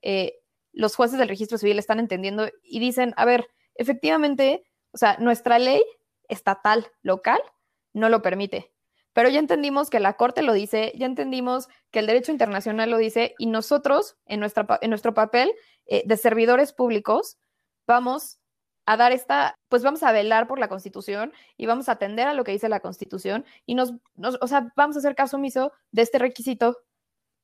eh, 0.02 0.43
los 0.74 0.96
jueces 0.96 1.18
del 1.18 1.30
registro 1.30 1.58
civil 1.58 1.80
están 1.80 2.00
entendiendo 2.00 2.50
y 2.64 2.80
dicen, 2.80 3.14
a 3.16 3.26
ver, 3.26 3.48
efectivamente, 3.76 4.64
o 4.92 4.98
sea, 4.98 5.18
nuestra 5.20 5.60
ley 5.60 5.84
estatal, 6.28 6.88
local, 7.02 7.40
no 7.94 8.10
lo 8.10 8.22
permite. 8.22 8.74
Pero 9.14 9.30
ya 9.30 9.40
entendimos 9.40 9.90
que 9.90 10.00
la 10.00 10.14
Corte 10.14 10.42
lo 10.42 10.54
dice, 10.54 10.92
ya 10.96 11.06
entendimos 11.06 11.70
que 11.92 12.00
el 12.00 12.08
derecho 12.08 12.32
internacional 12.32 12.90
lo 12.90 12.98
dice 12.98 13.36
y 13.38 13.46
nosotros, 13.46 14.18
en, 14.26 14.40
nuestra, 14.40 14.80
en 14.82 14.90
nuestro 14.90 15.14
papel 15.14 15.54
eh, 15.86 16.04
de 16.06 16.18
servidores 16.18 16.74
públicos, 16.74 17.38
vamos 17.86 18.40
a 18.86 18.98
dar 18.98 19.12
esta, 19.12 19.58
pues 19.70 19.84
vamos 19.84 20.04
a 20.04 20.12
velar 20.12 20.48
por 20.48 20.60
la 20.60 20.68
Constitución 20.68 21.32
y 21.58 21.68
vamos 21.68 21.88
a 21.88 21.94
atender 21.94 22.28
a 22.28 22.34
lo 22.34 22.44
que 22.44 22.52
dice 22.52 22.68
la 22.70 22.80
Constitución 22.80 23.46
y 23.66 23.76
nos, 23.76 23.94
o 24.42 24.48
sea, 24.48 24.74
vamos 24.76 24.96
a 24.96 25.00
hacer 25.00 25.16
caso 25.16 25.38
omiso 25.38 25.72
de 25.92 26.02
este 26.02 26.18
requisito 26.18 26.78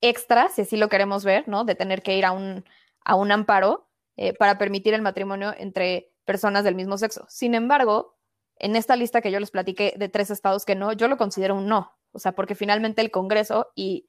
extra, 0.01 0.49
si 0.49 0.63
así 0.63 0.75
lo 0.75 0.89
queremos 0.89 1.23
ver, 1.23 1.47
¿no? 1.47 1.65
De 1.65 1.75
tener 1.75 2.01
que 2.01 2.17
ir 2.17 2.25
a 2.25 2.31
un, 2.31 2.65
a 3.09 3.15
un 3.15 3.31
amparo 3.31 3.89
eh, 4.17 4.33
para 4.33 4.59
permitir 4.59 4.93
el 4.93 5.01
matrimonio 5.01 5.55
entre 5.57 6.13
personas 6.25 6.63
del 6.63 6.75
mismo 6.75 6.95
sexo. 6.99 7.25
Sin 7.27 7.55
embargo, 7.55 8.15
en 8.57 8.75
esta 8.75 8.95
lista 8.95 9.19
que 9.19 9.31
yo 9.31 9.39
les 9.39 9.49
platiqué 9.49 9.95
de 9.97 10.09
tres 10.09 10.29
estados 10.29 10.63
que 10.63 10.75
no, 10.75 10.93
yo 10.93 11.07
lo 11.07 11.17
considero 11.17 11.55
un 11.55 11.65
no. 11.65 11.91
O 12.11 12.19
sea, 12.19 12.33
porque 12.33 12.53
finalmente 12.53 13.01
el 13.01 13.09
Congreso 13.09 13.71
y, 13.73 14.07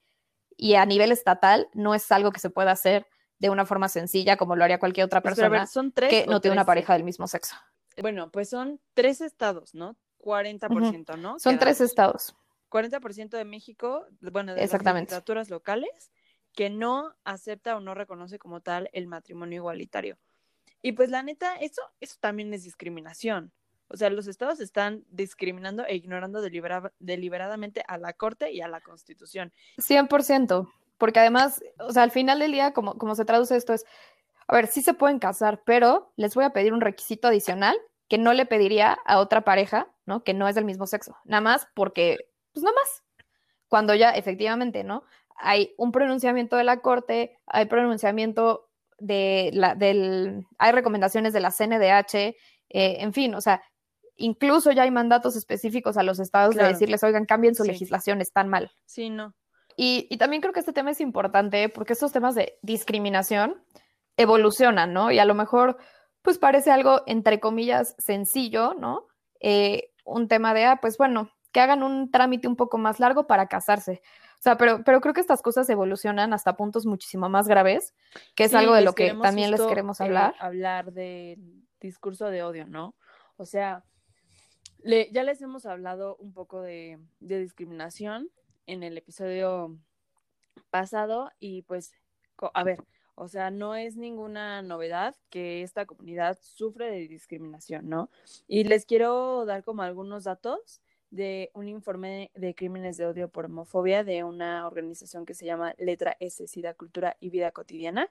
y 0.55 0.75
a 0.75 0.85
nivel 0.85 1.13
estatal 1.13 1.69
no 1.73 1.95
es 1.95 2.13
algo 2.13 2.31
que 2.31 2.41
se 2.41 2.51
pueda 2.51 2.73
hacer 2.73 3.07
de 3.39 3.49
una 3.49 3.65
forma 3.65 3.89
sencilla 3.89 4.37
como 4.37 4.55
lo 4.55 4.65
haría 4.65 4.79
cualquier 4.79 5.07
otra 5.07 5.23
pues, 5.23 5.35
persona 5.35 5.67
son 5.67 5.93
tres 5.93 6.11
que 6.11 6.27
no 6.27 6.43
tiene 6.43 6.53
una 6.53 6.67
pareja 6.67 6.93
del 6.93 7.05
mismo 7.05 7.27
sexo. 7.27 7.57
Bueno, 8.03 8.31
pues 8.31 8.51
son 8.51 8.81
tres 8.93 9.23
estados, 9.23 9.75
¿no? 9.75 9.97
40%, 10.19 11.17
¿no? 11.19 11.39
Son 11.39 11.59
tres 11.59 11.81
estados. 11.81 12.37
40% 12.69 13.31
de 13.31 13.45
México, 13.47 14.07
bueno, 14.21 14.55
de 14.55 14.63
Exactamente. 14.63 15.15
las 15.15 15.49
locales, 15.49 16.13
que 16.55 16.71
no 16.71 17.15
acepta 17.25 17.77
o 17.77 17.81
no 17.81 17.95
reconoce 17.95 18.39
como 18.39 18.61
tal 18.61 18.91
el 18.93 19.07
matrimonio 19.07 19.57
igualitario. 19.57 20.19
Y 20.83 20.93
pues 20.93 21.11
la 21.11 21.23
neta, 21.23 21.57
eso, 21.57 21.83
eso 22.01 22.17
también 22.21 22.53
es 22.55 22.65
discriminación. 22.65 23.53
O 23.89 23.97
sea, 23.97 24.09
los 24.09 24.29
estados 24.29 24.61
están 24.61 25.05
discriminando 25.11 25.85
e 25.85 25.97
ignorando 25.97 26.41
deliberadamente 26.41 27.83
a 27.89 27.99
la 27.99 28.13
Corte 28.13 28.53
y 28.53 28.61
a 28.61 28.69
la 28.69 28.81
Constitución. 28.81 29.53
100%, 29.79 30.73
porque 30.97 31.19
además, 31.19 31.61
o 31.79 31.93
sea, 31.93 32.05
al 32.05 32.13
final 32.13 32.39
del 32.39 32.53
día, 32.53 32.73
como, 32.73 33.15
se 33.17 33.25
traduce 33.25 33.57
esto 33.57 33.73
es, 33.73 33.85
a 34.47 34.55
ver, 34.55 34.69
sí 34.69 34.81
se 34.83 34.95
pueden 34.95 35.19
casar, 35.19 35.63
pero 35.65 36.13
les 36.17 36.35
voy 36.37 36.45
a 36.45 36.51
pedir 36.51 36.73
un 36.73 36.81
requisito 36.81 37.29
adicional 37.29 37.77
que 38.09 38.17
no 38.17 38.33
le 38.33 38.47
pediría 38.47 38.99
a 39.05 39.19
otra 39.19 39.43
pareja, 39.43 39.89
¿no? 40.07 40.23
Que 40.23 40.35
no 40.35 40.49
es 40.49 40.55
del 40.55 40.65
mismo 40.65 40.87
sexo, 40.87 41.17
nada 41.25 41.41
más 41.41 41.69
porque, 41.75 42.19
pues 42.53 42.63
nada 42.63 42.75
más, 42.77 43.03
cuando 43.69 43.95
ya 43.95 44.11
efectivamente, 44.11 44.85
¿no? 44.85 45.05
Hay 45.41 45.75
un 45.77 45.93
pronunciamiento 45.93 46.57
de 46.57 46.65
la 46.65 46.81
Corte, 46.81 47.37
hay 47.47 47.67
pronunciamiento 47.67 48.69
de 48.99 49.51
la, 49.55 49.75
del, 49.75 50.47
hay 50.59 50.73
recomendaciones 50.73 51.33
de 51.33 51.41
la 51.41 51.51
CNDH, 51.51 52.15
eh, 52.15 52.37
en 52.69 53.13
fin, 53.13 53.35
o 53.35 53.41
sea, 53.41 53.63
Incluso 54.21 54.71
ya 54.71 54.83
hay 54.83 54.91
mandatos 54.91 55.35
específicos 55.35 55.97
a 55.97 56.03
los 56.03 56.21
estados 56.21 56.55
de 56.55 56.63
decirles, 56.63 57.03
oigan, 57.03 57.25
cambien 57.25 57.55
su 57.55 57.65
legislación, 57.65 58.21
están 58.21 58.49
mal. 58.49 58.71
Sí, 58.85 59.09
no. 59.09 59.35
Y, 59.77 60.15
también 60.19 60.43
creo 60.43 60.53
que 60.53 60.61
este 60.61 60.75
tema 60.75 60.91
es 60.91 61.01
importante 61.01 61.71
porque 61.71 61.95
estos 61.95 62.13
temas 62.13 62.35
de 62.35 62.59
discriminación 62.61 63.65
evolucionan, 64.19 64.93
¿no? 64.93 65.11
Y 65.11 65.19
a 65.19 65.25
lo 65.25 65.35
mejor, 65.35 65.79
pues 66.21 66.37
parece 66.37 66.71
algo, 66.71 67.01
entre 67.07 67.41
comillas, 67.41 67.95
sencillo, 67.97 68.75
¿no? 68.75 69.07
Eh, 69.41 69.91
un 70.05 70.29
tema 70.29 70.53
de, 70.53 70.67
ah, 70.67 70.81
pues 70.83 70.99
bueno, 70.99 71.31
que 71.51 71.61
hagan 71.61 71.83
un 71.83 72.11
trámite 72.11 72.47
un 72.47 72.57
poco 72.57 72.77
más 72.77 73.01
largo 73.01 73.27
para 73.27 73.47
casarse. 73.47 74.03
O 74.41 74.43
sea, 74.43 74.57
pero, 74.57 74.83
pero 74.85 75.03
creo 75.03 75.13
que 75.13 75.21
estas 75.21 75.43
cosas 75.43 75.69
evolucionan 75.69 76.33
hasta 76.33 76.57
puntos 76.57 76.87
muchísimo 76.87 77.29
más 77.29 77.47
graves, 77.47 77.93
que 78.35 78.45
es 78.45 78.55
algo 78.55 78.73
de 78.73 78.81
lo 78.81 78.95
que 78.95 79.13
también 79.13 79.51
les 79.51 79.61
queremos 79.61 80.01
eh, 80.01 80.05
hablar. 80.05 80.35
hablar 80.39 80.93
de 80.95 81.39
discurso 81.79 82.31
de 82.31 82.43
odio, 82.43 82.67
¿no? 82.67 82.95
O 83.37 83.45
sea, 83.45 83.85
ya 84.83 85.25
les 85.25 85.43
hemos 85.43 85.67
hablado 85.67 86.17
un 86.17 86.33
poco 86.33 86.63
de, 86.63 86.99
discriminación 87.19 88.31
en 88.67 88.83
el 88.83 88.97
episodio 88.97 89.79
pasado 90.71 91.31
y 91.39 91.61
pues, 91.61 91.93
a 92.55 92.65
ver, 92.65 92.83
o 93.17 93.29
sea, 93.29 93.51
no 93.51 93.75
es 93.75 93.99
ninguna 93.99 94.63
novedad 94.63 95.17
que 95.29 95.61
esta 95.61 95.85
comunidad 95.85 96.39
sufre 96.41 96.91
de 96.91 97.09
discriminación, 97.09 97.91
¿no? 97.91 98.09
Y 98.49 98.65
les 98.65 98.87
quiero 98.87 99.45
dar 99.45 99.65
como 99.65 99.83
algunos 99.83 100.25
datos 100.25 100.81
de 101.11 101.51
un 101.55 101.69
informe 101.69 102.31
de 102.35 102.55
crímenes 102.55 102.97
de 102.97 103.07
odio 103.07 103.29
por 103.29 103.47
homofobia 103.47 104.05
de 104.05 104.25
una 104.25 104.67
organización 104.67 105.27
que 105.27 105.35
se 105.35 105.45
llama 105.45 105.75
Letra 105.79 106.17
S, 106.21 106.47
SIDA, 106.47 106.75
Cultura 106.75 107.17
y 107.21 107.31
Vida 107.31 107.51
Cotidiana, 107.51 108.11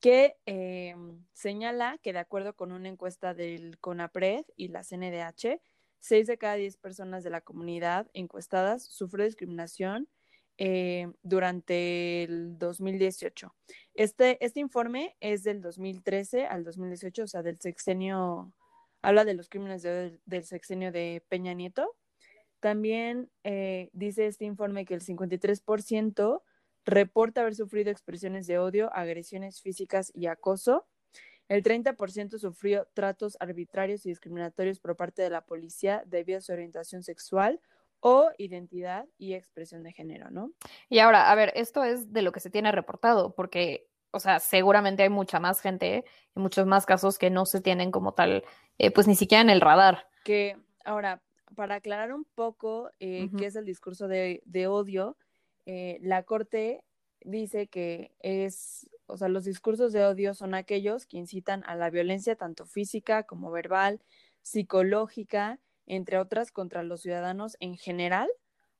que 0.00 0.36
eh, 0.46 0.94
señala 1.32 1.98
que 2.02 2.12
de 2.12 2.20
acuerdo 2.20 2.54
con 2.54 2.72
una 2.72 2.88
encuesta 2.88 3.34
del 3.34 3.78
CONAPRED 3.78 4.44
y 4.56 4.68
la 4.68 4.84
CNDH, 4.84 5.60
6 6.00 6.26
de 6.26 6.38
cada 6.38 6.54
10 6.54 6.76
personas 6.76 7.24
de 7.24 7.30
la 7.30 7.40
comunidad 7.40 8.08
encuestadas 8.14 8.84
sufrió 8.84 9.24
discriminación 9.24 10.08
eh, 10.56 11.08
durante 11.22 12.24
el 12.24 12.58
2018. 12.58 13.54
Este, 13.94 14.44
este 14.44 14.60
informe 14.60 15.16
es 15.20 15.42
del 15.42 15.60
2013 15.60 16.46
al 16.46 16.64
2018, 16.64 17.22
o 17.22 17.26
sea, 17.26 17.42
del 17.42 17.60
sexenio, 17.60 18.52
habla 19.02 19.24
de 19.24 19.34
los 19.34 19.48
crímenes 19.48 19.82
del 19.82 20.44
sexenio 20.44 20.92
de 20.92 21.22
Peña 21.28 21.54
Nieto. 21.54 21.94
También 22.60 23.30
eh, 23.44 23.90
dice 23.92 24.26
este 24.26 24.44
informe 24.44 24.84
que 24.84 24.94
el 24.94 25.02
53% 25.02 26.42
reporta 26.84 27.42
haber 27.42 27.54
sufrido 27.54 27.90
expresiones 27.90 28.46
de 28.46 28.58
odio, 28.58 28.90
agresiones 28.94 29.60
físicas 29.60 30.10
y 30.14 30.26
acoso. 30.26 30.86
El 31.48 31.62
30% 31.62 32.38
sufrió 32.38 32.86
tratos 32.94 33.36
arbitrarios 33.40 34.04
y 34.04 34.10
discriminatorios 34.10 34.80
por 34.80 34.96
parte 34.96 35.22
de 35.22 35.30
la 35.30 35.42
policía 35.42 36.02
debido 36.06 36.38
a 36.38 36.42
su 36.42 36.52
orientación 36.52 37.02
sexual 37.02 37.60
o 38.00 38.30
identidad 38.38 39.06
y 39.16 39.34
expresión 39.34 39.82
de 39.82 39.92
género, 39.92 40.30
¿no? 40.30 40.52
Y 40.88 40.98
ahora, 40.98 41.30
a 41.30 41.34
ver, 41.34 41.52
esto 41.56 41.84
es 41.84 42.12
de 42.12 42.22
lo 42.22 42.32
que 42.32 42.40
se 42.40 42.50
tiene 42.50 42.70
reportado, 42.70 43.34
porque, 43.34 43.88
o 44.12 44.20
sea, 44.20 44.40
seguramente 44.40 45.02
hay 45.02 45.08
mucha 45.08 45.40
más 45.40 45.60
gente 45.60 46.04
y 46.36 46.40
muchos 46.40 46.66
más 46.66 46.86
casos 46.86 47.18
que 47.18 47.30
no 47.30 47.44
se 47.46 47.60
tienen 47.60 47.90
como 47.90 48.12
tal, 48.12 48.44
eh, 48.78 48.90
pues 48.90 49.08
ni 49.08 49.16
siquiera 49.16 49.42
en 49.42 49.50
el 49.50 49.60
radar. 49.60 50.06
Que, 50.24 50.56
ahora, 50.84 51.22
para 51.58 51.74
aclarar 51.74 52.12
un 52.12 52.24
poco 52.36 52.92
eh, 53.00 53.30
qué 53.36 53.46
es 53.46 53.56
el 53.56 53.64
discurso 53.64 54.06
de, 54.06 54.66
odio, 54.68 55.16
eh, 55.66 55.98
la 56.02 56.22
Corte 56.22 56.84
dice 57.22 57.66
que 57.66 58.12
es, 58.20 58.88
o 59.06 59.16
sea, 59.16 59.26
los 59.26 59.42
discursos 59.42 59.92
de 59.92 60.04
odio 60.04 60.34
son 60.34 60.54
aquellos 60.54 61.04
que 61.04 61.16
incitan 61.16 61.64
a 61.66 61.74
la 61.74 61.90
violencia 61.90 62.36
tanto 62.36 62.64
física 62.64 63.24
como 63.24 63.50
verbal, 63.50 64.00
psicológica, 64.40 65.58
entre 65.86 66.18
otras, 66.18 66.52
contra 66.52 66.84
los 66.84 67.00
ciudadanos 67.00 67.56
en 67.58 67.76
general 67.76 68.30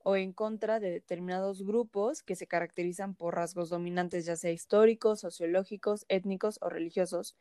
o 0.05 0.15
en 0.15 0.33
contra 0.33 0.79
de 0.79 0.93
determinados 0.93 1.65
grupos 1.65 2.23
que 2.23 2.37
se 2.37 2.47
caracterizan 2.47 3.17
por 3.17 3.35
rasgos 3.35 3.71
dominantes, 3.71 4.25
ya 4.25 4.37
sea 4.37 4.53
históricos, 4.53 5.19
sociológicos, 5.19 6.05
étnicos 6.09 6.61
o 6.63 6.69
religiosos. 6.69 7.35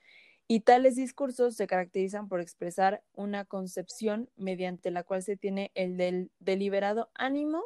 Y 0.48 0.62
tales 0.62 0.96
discursos 0.96 1.56
se 1.56 1.68
caracterizan 1.68 2.30
por 2.30 2.40
expresar 2.40 3.04
una 3.14 3.44
concepción 3.44 4.30
mediante 4.38 4.92
la 4.92 5.04
cual 5.04 5.22
se 5.22 5.36
tiene 5.36 5.72
el 5.76 5.98
del 5.98 6.32
deliberado 6.40 7.10
ánimo 7.16 7.66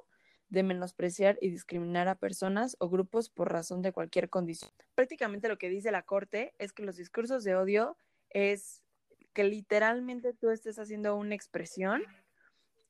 de 0.50 0.64
menospreciar 0.64 1.38
y 1.42 1.50
discriminar 1.50 2.08
a 2.08 2.16
personas 2.16 2.76
o 2.80 2.90
grupos 2.90 3.30
por 3.30 3.52
razón 3.52 3.82
de 3.82 3.94
cualquier 3.94 4.30
condición. 4.30 4.72
Prácticamente 4.96 5.48
lo 5.48 5.58
que 5.58 5.70
dice 5.70 5.92
la 5.92 6.02
Corte 6.02 6.54
es 6.58 6.74
que 6.74 6.84
los 6.84 6.98
discursos 6.98 7.44
de 7.44 7.56
odio 7.56 7.98
es 8.32 8.84
que 9.34 9.44
literalmente 9.46 10.34
tú 10.34 10.50
estés 10.50 10.78
haciendo 10.78 11.16
una 11.16 11.36
expresión 11.36 12.04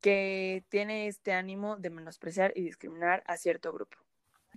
que 0.02 0.66
tiene 0.70 1.08
este 1.08 1.34
ánimo 1.34 1.78
de 1.78 1.92
menospreciar 1.92 2.52
y 2.56 2.64
discriminar 2.64 3.24
a 3.28 3.38
cierto 3.38 3.72
grupo. 3.72 3.98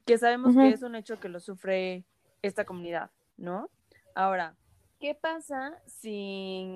Que 0.06 0.16
sabemos 0.16 0.54
que 0.56 0.70
es 0.70 0.82
un 0.82 0.94
hecho 0.94 1.20
que 1.20 1.28
lo 1.28 1.40
sufre 1.40 2.04
esta 2.40 2.64
comunidad, 2.64 3.10
¿no? 3.36 3.70
Ahora, 4.14 4.56
¿qué 5.04 5.14
pasa 5.14 5.78
si, 5.84 6.66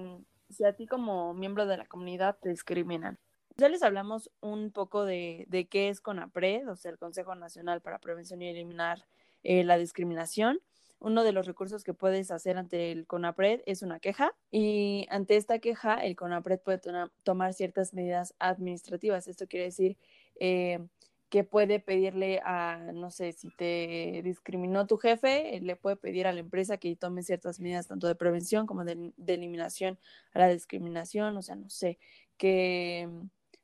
si 0.51 0.63
a 0.63 0.75
ti 0.75 0.87
como 0.87 1.33
miembro 1.33 1.65
de 1.65 1.79
la 1.79 1.87
comunidad 1.87 2.37
te 2.39 2.51
discriminan? 2.51 3.19
Ya 3.57 3.71
les 3.71 3.83
hablamos 3.83 4.31
un 4.43 4.71
poco 4.71 5.07
de, 5.07 5.47
qué 5.71 5.89
es 5.89 6.03
CONAPRED, 6.03 6.69
o 6.69 6.77
sea, 6.77 6.91
el 6.91 6.99
Consejo 6.99 7.35
Nacional 7.37 7.81
para 7.81 8.01
Prevención 8.01 8.43
y 8.43 8.49
Eliminar 8.51 9.07
eh, 9.45 9.65
la 9.65 9.79
Discriminación 9.79 10.61
uno 11.01 11.23
de 11.23 11.33
los 11.33 11.47
recursos 11.47 11.85
que 11.85 11.95
puedes 11.95 12.31
hacer 12.31 12.59
ante 12.59 12.93
el 12.93 13.07
CONAPRED 13.07 13.63
es 13.67 13.83
una 13.83 14.01
queja 14.01 14.35
y 14.51 15.07
ante 15.11 15.37
esta 15.37 15.61
queja 15.61 15.95
el 15.95 16.17
CONAPRED 16.17 16.61
puede 16.61 16.81
tomar 17.23 17.55
ciertas 17.55 17.95
medidas 17.95 18.35
administrativas. 18.41 19.29
Esto 19.29 19.47
quiere 19.47 19.67
decir 19.67 19.97
eh, 20.41 20.81
que 21.29 21.45
puede 21.45 21.81
pedirle 21.81 22.41
a, 22.45 22.79
no 22.95 23.11
sé, 23.11 23.33
si 23.33 23.51
te 23.51 24.23
discriminó 24.25 24.87
tu 24.87 24.97
jefe, 24.97 25.61
le 25.61 25.77
puede 25.77 25.97
pedir 25.97 26.27
a 26.27 26.33
la 26.33 26.41
empresa 26.41 26.79
que 26.79 26.97
tome 26.97 27.23
ciertas 27.23 27.61
medidas 27.61 27.87
tanto 27.87 28.07
de 28.07 28.15
prevención 28.15 28.67
como 28.67 28.85
de, 28.85 29.13
eliminación 29.27 29.99
a 30.33 30.41
la 30.41 30.49
discriminación, 30.49 31.37
o 31.37 31.43
sea, 31.43 31.57
no 31.57 31.69
sé, 31.69 31.99
que 32.37 33.09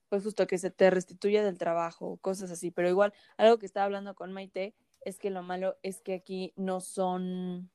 pues 0.08 0.22
justo 0.22 0.46
que 0.46 0.58
se 0.58 0.70
te 0.70 0.90
restituya 0.90 1.42
del 1.42 1.58
trabajo, 1.58 2.18
cosas 2.18 2.50
así, 2.50 2.70
pero 2.70 2.88
igual 2.88 3.12
algo 3.36 3.58
que 3.58 3.66
estaba 3.66 3.86
hablando 3.86 4.14
con 4.14 4.32
Maite 4.32 4.74
es 5.00 5.18
que 5.18 5.30
lo 5.30 5.42
malo 5.42 5.76
es 5.82 6.00
que 6.00 6.14
aquí 6.14 6.52
no 6.56 6.80
son 6.80 7.70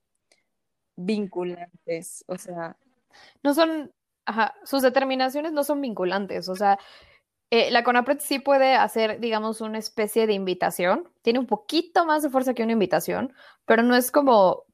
vinculantes, 0.96 2.24
o 2.28 2.38
sea. 2.38 2.78
No 3.44 3.54
son, 3.54 3.92
ajá, 4.26 4.56
sus 4.64 4.82
determinaciones 4.84 5.52
no 5.52 5.64
son 5.64 5.82
vinculantes, 5.82 6.48
o 6.48 6.56
sea, 6.56 6.80
eh, 7.52 7.72
la 7.72 7.84
CONAPRED 7.84 8.20
sí 8.20 8.38
puede 8.40 8.76
hacer, 8.76 9.20
digamos, 9.20 9.60
una 9.62 9.80
especie 9.80 10.28
de 10.28 10.34
invitación, 10.34 11.10
tiene 11.24 11.40
un 11.40 11.48
poquito 11.48 12.06
más 12.06 12.22
de 12.22 12.30
fuerza 12.30 12.54
que 12.54 12.62
una 12.62 12.74
invitación, 12.74 13.34
pero 13.66 13.82
no 13.82 13.96
es 13.96 14.12
como, 14.12 14.66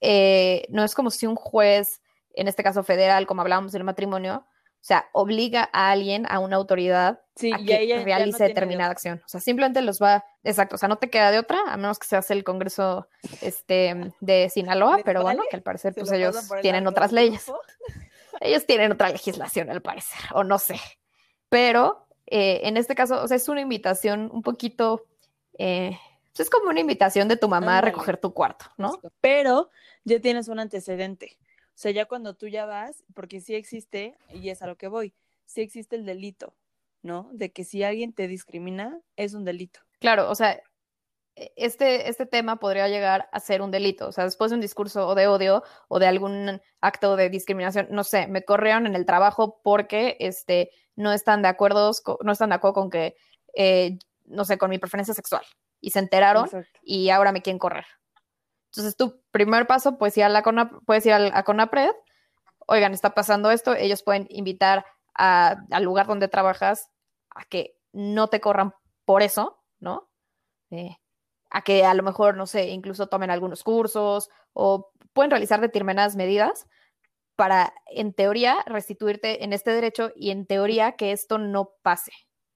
eh, 0.00 0.66
no 0.68 0.84
es 0.84 0.94
como 0.94 1.10
si 1.10 1.26
un 1.26 1.36
juez, 1.36 2.02
en 2.34 2.46
este 2.46 2.62
caso 2.62 2.82
federal, 2.82 3.26
como 3.26 3.40
hablábamos 3.40 3.72
del 3.72 3.84
matrimonio, 3.84 4.44
o 4.80 4.84
sea, 4.88 5.08
obliga 5.12 5.70
a 5.72 5.90
alguien, 5.90 6.26
a 6.28 6.38
una 6.38 6.56
autoridad, 6.56 7.20
a 7.52 7.58
que 7.64 8.02
realice 8.04 8.44
determinada 8.44 8.90
acción. 8.90 9.22
O 9.24 9.28
sea, 9.28 9.40
simplemente 9.40 9.80
los 9.80 9.98
va, 9.98 10.24
exacto, 10.44 10.76
o 10.76 10.78
sea, 10.78 10.88
no 10.88 10.96
te 10.96 11.10
queda 11.10 11.30
de 11.30 11.38
otra, 11.38 11.58
a 11.66 11.76
menos 11.78 11.98
que 11.98 12.06
se 12.06 12.16
hace 12.16 12.34
el 12.34 12.44
Congreso 12.44 13.08
este, 13.40 14.12
de 14.20 14.50
Sinaloa, 14.50 15.00
pero 15.02 15.22
bueno, 15.22 15.44
que 15.50 15.56
al 15.56 15.62
parecer 15.62 15.94
pues 15.94 16.12
ellos 16.12 16.36
tienen 16.60 16.86
otras 16.86 17.10
leyes. 17.10 17.50
ellos 18.40 18.66
tienen 18.66 18.92
otra 18.92 19.08
legislación, 19.08 19.70
al 19.70 19.80
parecer, 19.80 20.20
o 20.34 20.44
no 20.44 20.58
sé. 20.58 20.78
Pero 21.48 22.07
eh, 22.30 22.60
en 22.64 22.76
este 22.76 22.94
caso, 22.94 23.22
o 23.22 23.28
sea, 23.28 23.36
es 23.36 23.48
una 23.48 23.60
invitación 23.60 24.30
un 24.32 24.42
poquito, 24.42 25.06
eh, 25.58 25.98
pues, 26.32 26.40
es 26.40 26.50
como 26.50 26.70
una 26.70 26.80
invitación 26.80 27.28
de 27.28 27.36
tu 27.36 27.48
mamá 27.48 27.78
a 27.78 27.80
recoger 27.80 28.18
tu 28.18 28.32
cuarto, 28.32 28.66
¿no? 28.76 29.00
Pero 29.20 29.70
ya 30.04 30.20
tienes 30.20 30.48
un 30.48 30.58
antecedente. 30.58 31.38
O 31.68 31.80
sea, 31.80 31.92
ya 31.92 32.06
cuando 32.06 32.34
tú 32.34 32.48
ya 32.48 32.66
vas, 32.66 33.04
porque 33.14 33.40
sí 33.40 33.54
existe, 33.54 34.16
y 34.34 34.50
es 34.50 34.62
a 34.62 34.66
lo 34.66 34.76
que 34.76 34.88
voy, 34.88 35.14
sí 35.46 35.62
existe 35.62 35.96
el 35.96 36.04
delito, 36.04 36.54
¿no? 37.02 37.30
De 37.32 37.50
que 37.50 37.64
si 37.64 37.82
alguien 37.82 38.12
te 38.12 38.28
discrimina, 38.28 39.00
es 39.16 39.34
un 39.34 39.44
delito. 39.44 39.80
Claro, 40.00 40.30
o 40.30 40.34
sea, 40.34 40.60
e, 41.34 41.52
este, 41.56 42.10
este 42.10 42.26
tema 42.26 42.56
podría 42.56 42.88
llegar 42.88 43.28
a 43.32 43.40
ser 43.40 43.62
un 43.62 43.70
delito. 43.70 44.08
O 44.08 44.12
sea, 44.12 44.24
después 44.24 44.50
de 44.50 44.56
un 44.56 44.60
discurso 44.60 45.14
de 45.14 45.28
odio 45.28 45.62
o 45.88 45.98
de 45.98 46.06
algún 46.06 46.60
acto 46.80 47.16
de 47.16 47.30
discriminación, 47.30 47.88
no 47.90 48.04
sé, 48.04 48.26
me 48.26 48.42
corrieron 48.42 48.86
en 48.86 48.96
el 48.96 49.06
trabajo 49.06 49.60
porque 49.62 50.16
este, 50.20 50.72
no 50.98 51.12
están 51.12 51.42
de 51.42 51.48
acuerdo, 51.48 51.92
no 52.22 52.32
están 52.32 52.48
de 52.48 52.56
acuerdo 52.56 52.74
con 52.74 52.90
que, 52.90 53.16
eh, 53.54 53.98
no 54.24 54.44
sé, 54.44 54.58
con 54.58 54.68
mi 54.68 54.78
preferencia 54.78 55.14
sexual. 55.14 55.44
Y 55.80 55.92
se 55.92 56.00
enteraron 56.00 56.48
y 56.82 57.10
ahora 57.10 57.30
me 57.30 57.40
quieren 57.40 57.60
correr. 57.60 57.86
Entonces, 58.72 58.96
tu 58.96 59.22
primer 59.30 59.68
paso, 59.68 59.96
pues 59.96 60.16
ir 60.16 60.24
a 60.24 60.28
la 60.28 60.42
puedes 60.84 61.06
ir 61.06 61.12
a, 61.12 61.42
Conapred, 61.44 61.92
oigan, 62.66 62.92
está 62.94 63.14
pasando 63.14 63.52
esto, 63.52 63.76
ellos 63.76 64.02
pueden 64.02 64.26
invitar 64.28 64.84
al 65.14 65.84
lugar 65.84 66.08
donde 66.08 66.26
trabajas 66.26 66.90
a 67.30 67.44
que 67.44 67.76
no 67.92 68.26
te 68.26 68.40
corran 68.40 68.74
por 69.04 69.22
eso, 69.22 69.62
¿no? 69.78 70.10
Eh, 70.70 70.96
a 71.48 71.62
que 71.62 71.84
a 71.84 71.94
lo 71.94 72.02
mejor, 72.02 72.36
no 72.36 72.46
sé, 72.46 72.70
incluso 72.70 73.06
tomen 73.06 73.30
algunos 73.30 73.62
cursos 73.62 74.30
o 74.52 74.90
pueden 75.12 75.30
realizar 75.30 75.60
determinadas 75.60 76.16
medidas 76.16 76.66
para, 77.38 77.72
en 77.86 78.12
teoría, 78.12 78.64
restituirte 78.66 79.44
en 79.44 79.52
este 79.52 79.70
derecho 79.70 80.10
y 80.16 80.32
en 80.32 80.44
teoría 80.44 80.96
que 80.96 81.12
esto 81.12 81.38
no 81.38 81.76
pase, 81.82 82.10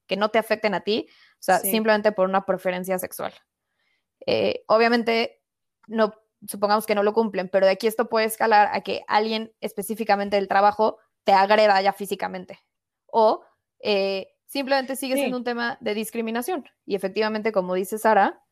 que 0.07 0.17
no 0.17 0.27
te 0.27 0.39
afecten 0.39 0.73
a 0.73 0.81
ti, 0.81 1.07
o 1.09 1.13
sea, 1.39 1.59
simplemente 1.59 2.11
por 2.11 2.27
una 2.27 2.45
preferencia 2.45 2.99
sexual. 2.99 3.33
Eh, 4.25 4.65
obviamente, 4.67 5.41
no, 5.87 6.13
supongamos 6.45 6.85
que 6.85 6.95
no 6.95 7.03
lo 7.03 7.13
cumplen, 7.13 7.47
pero 7.47 7.65
de 7.65 7.71
aquí 7.71 7.87
esto 7.87 8.09
puede 8.09 8.25
escalar 8.25 8.71
a 8.73 8.81
que 8.81 9.05
alguien 9.07 9.53
específicamente 9.61 10.35
del 10.35 10.49
trabajo 10.49 10.97
te 11.23 11.31
agreda 11.31 11.81
ya 11.81 11.93
físicamente. 11.93 12.59
O 13.05 13.45
eh, 13.79 14.35
simplemente 14.47 14.97
sigue 14.97 15.15
siendo 15.15 15.37
un 15.37 15.45
tema 15.45 15.77
de 15.79 15.93
discriminación. 15.93 16.65
Y 16.85 16.95
efectivamente, 16.95 17.53
como 17.53 17.73
dice 17.75 17.97
Sara, 17.97 18.43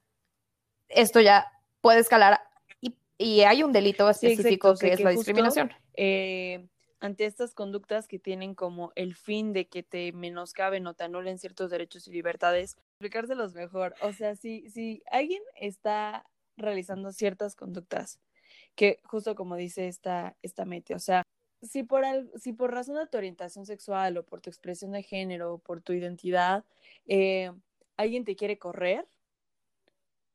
esto 0.88 1.20
ya 1.20 1.52
puede 1.82 2.00
escalar 2.00 2.39
y, 3.22 3.42
hay 3.42 3.64
un 3.64 3.72
delito 3.72 4.10
específico 4.10 4.76
que, 4.76 4.94
es 4.94 5.00
la 5.00 5.12
discriminación. 5.12 5.72
Eh, 5.94 6.68
ante 7.00 7.26
estas 7.26 7.54
conductas 7.54 8.08
que 8.08 8.20
tienen 8.20 8.54
como 8.54 8.92
el 8.96 9.16
fin 9.16 9.54
de 9.54 9.68
que 9.68 9.84
te 9.84 10.12
menoscaben 10.12 10.86
o 10.88 10.94
te 10.94 11.04
anulen 11.04 11.40
ciertos 11.40 11.72
derechos 11.72 12.08
y 12.08 12.12
libertades, 12.12 12.78
explicárselos 12.92 13.56
mejor. 13.56 13.96
O 14.02 14.14
sea, 14.14 14.36
si, 14.36 14.70
si 14.70 15.02
alguien 15.12 15.42
está 15.56 16.26
realizando 16.58 17.12
ciertas 17.12 17.56
conductas 17.56 18.20
que 18.76 19.00
justo 19.04 19.36
como 19.36 19.56
dice 19.56 19.88
esta, 19.88 20.38
esta 20.44 20.66
mete, 20.66 20.94
o 20.94 21.00
sea, 21.00 21.24
si 21.62 21.84
por, 21.84 22.04
si 22.40 22.54
por 22.54 22.72
razón 22.72 22.96
de 22.96 23.08
tu 23.08 23.18
orientación 23.18 23.66
sexual 23.66 24.18
o 24.18 24.24
por 24.24 24.42
tu 24.42 24.50
expresión 24.50 24.92
de 24.92 25.04
género 25.04 25.56
o 25.56 25.58
por 25.58 25.82
tu 25.82 25.94
identidad, 25.94 26.66
eh, 27.08 27.52
alguien 27.98 28.26
te 28.26 28.36
quiere 28.36 28.58
correr, 28.58 29.08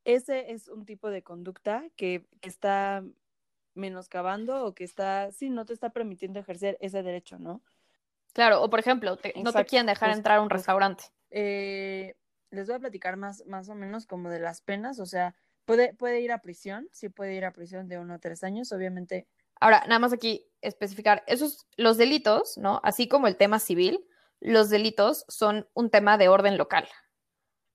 ese 0.06 0.52
es 0.52 0.68
un 0.68 0.86
tipo 0.86 1.10
de 1.10 1.22
conducta 1.22 1.84
que, 1.96 2.24
que, 2.40 2.48
está 2.48 3.04
menoscabando 3.74 4.64
o 4.64 4.74
que 4.74 4.84
está, 4.84 5.32
sí, 5.32 5.50
no 5.50 5.66
te 5.66 5.74
está 5.74 5.90
permitiendo 5.90 6.38
ejercer 6.38 6.78
ese 6.80 7.02
derecho, 7.02 7.38
¿no? 7.38 7.60
Claro, 8.32 8.62
o 8.62 8.70
por 8.70 8.78
ejemplo, 8.78 9.16
te- 9.16 9.34
no 9.36 9.52
te 9.52 9.64
quieren 9.66 9.86
dejar 9.86 10.16
entrar 10.16 10.38
a 10.38 10.42
un 10.42 10.48
restaurante. 10.48 11.04
Eh, 11.30 12.14
les 12.50 12.68
voy 12.68 12.76
a 12.76 12.78
platicar 12.78 13.16
más, 13.16 13.44
más 13.46 13.68
o 13.68 13.74
menos 13.74 14.06
como 14.06 14.30
de 14.30 14.38
las 14.38 14.60
penas, 14.60 15.00
o 15.00 15.06
sea, 15.06 15.34
puede, 15.64 15.92
puede 15.92 16.20
ir 16.20 16.30
a 16.30 16.40
prisión, 16.40 16.88
sí 16.92 17.08
puede 17.08 17.34
ir 17.34 17.44
a 17.44 17.52
prisión 17.52 17.88
de 17.88 17.98
uno 17.98 18.14
a 18.14 18.18
tres 18.18 18.44
años, 18.44 18.70
obviamente. 18.72 19.26
Ahora, 19.58 19.82
nada 19.86 19.98
más 19.98 20.12
aquí 20.12 20.46
especificar, 20.60 21.24
esos, 21.26 21.66
los 21.76 21.96
delitos, 21.96 22.56
¿no? 22.58 22.80
Así 22.84 23.08
como 23.08 23.26
el 23.26 23.36
tema 23.36 23.58
civil, 23.58 24.06
los 24.40 24.70
delitos 24.70 25.24
son 25.28 25.68
un 25.74 25.90
tema 25.90 26.16
de 26.16 26.28
orden 26.28 26.56
local. 26.56 26.84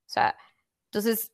O 0.06 0.14
sea, 0.14 0.38
entonces, 0.86 1.34